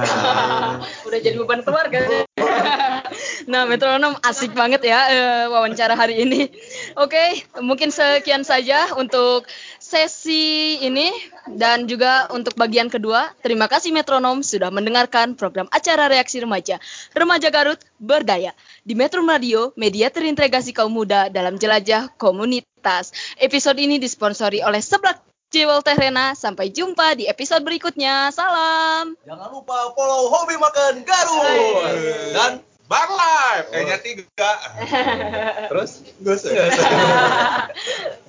udah 1.07 1.19
jadi 1.19 1.37
beban 1.39 1.61
keluarga 1.65 1.99
nah 3.51 3.65
metronom 3.65 4.13
asik 4.21 4.53
banget 4.53 4.85
ya 4.85 4.99
eh, 5.09 5.45
wawancara 5.49 5.97
hari 5.97 6.21
ini 6.21 6.49
oke 6.95 7.49
mungkin 7.65 7.89
sekian 7.89 8.45
saja 8.45 8.93
untuk 8.95 9.49
sesi 9.89 10.77
ini 10.85 11.09
dan 11.49 11.89
juga 11.89 12.29
untuk 12.29 12.53
bagian 12.53 12.93
kedua 12.93 13.33
terima 13.41 13.65
kasih 13.65 13.89
metronom 13.89 14.45
sudah 14.45 14.69
mendengarkan 14.69 15.33
program 15.33 15.65
acara 15.73 16.05
reaksi 16.05 16.37
remaja 16.37 16.77
remaja 17.17 17.49
Garut 17.49 17.81
berdaya 17.97 18.53
di 18.85 18.93
Metro 18.93 19.25
Radio 19.25 19.73
media 19.73 20.13
terintegrasi 20.13 20.77
kaum 20.77 20.93
muda 20.93 21.33
dalam 21.33 21.57
jelajah 21.57 22.13
komunitas 22.21 23.09
episode 23.41 23.81
ini 23.81 23.97
disponsori 23.97 24.61
oleh 24.61 24.77
Seblak 24.77 25.25
Jewel 25.49 25.81
Teh 25.81 25.97
Rena. 25.97 26.37
Sampai 26.37 26.69
jumpa 26.69 27.17
di 27.17 27.25
episode 27.25 27.65
berikutnya. 27.65 28.29
Salam. 28.29 29.17
jangan 29.25 29.49
lupa 29.49 29.89
follow 29.97 30.29
hobi 30.29 30.53
makan 30.61 31.01
Garut. 31.01 31.89
Dan 32.37 32.61
Bar 32.89 33.05
live, 33.05 33.67
E-nya 33.69 33.97
tiga. 34.01 34.51
terus 35.69 36.01
Gus. 36.25 36.41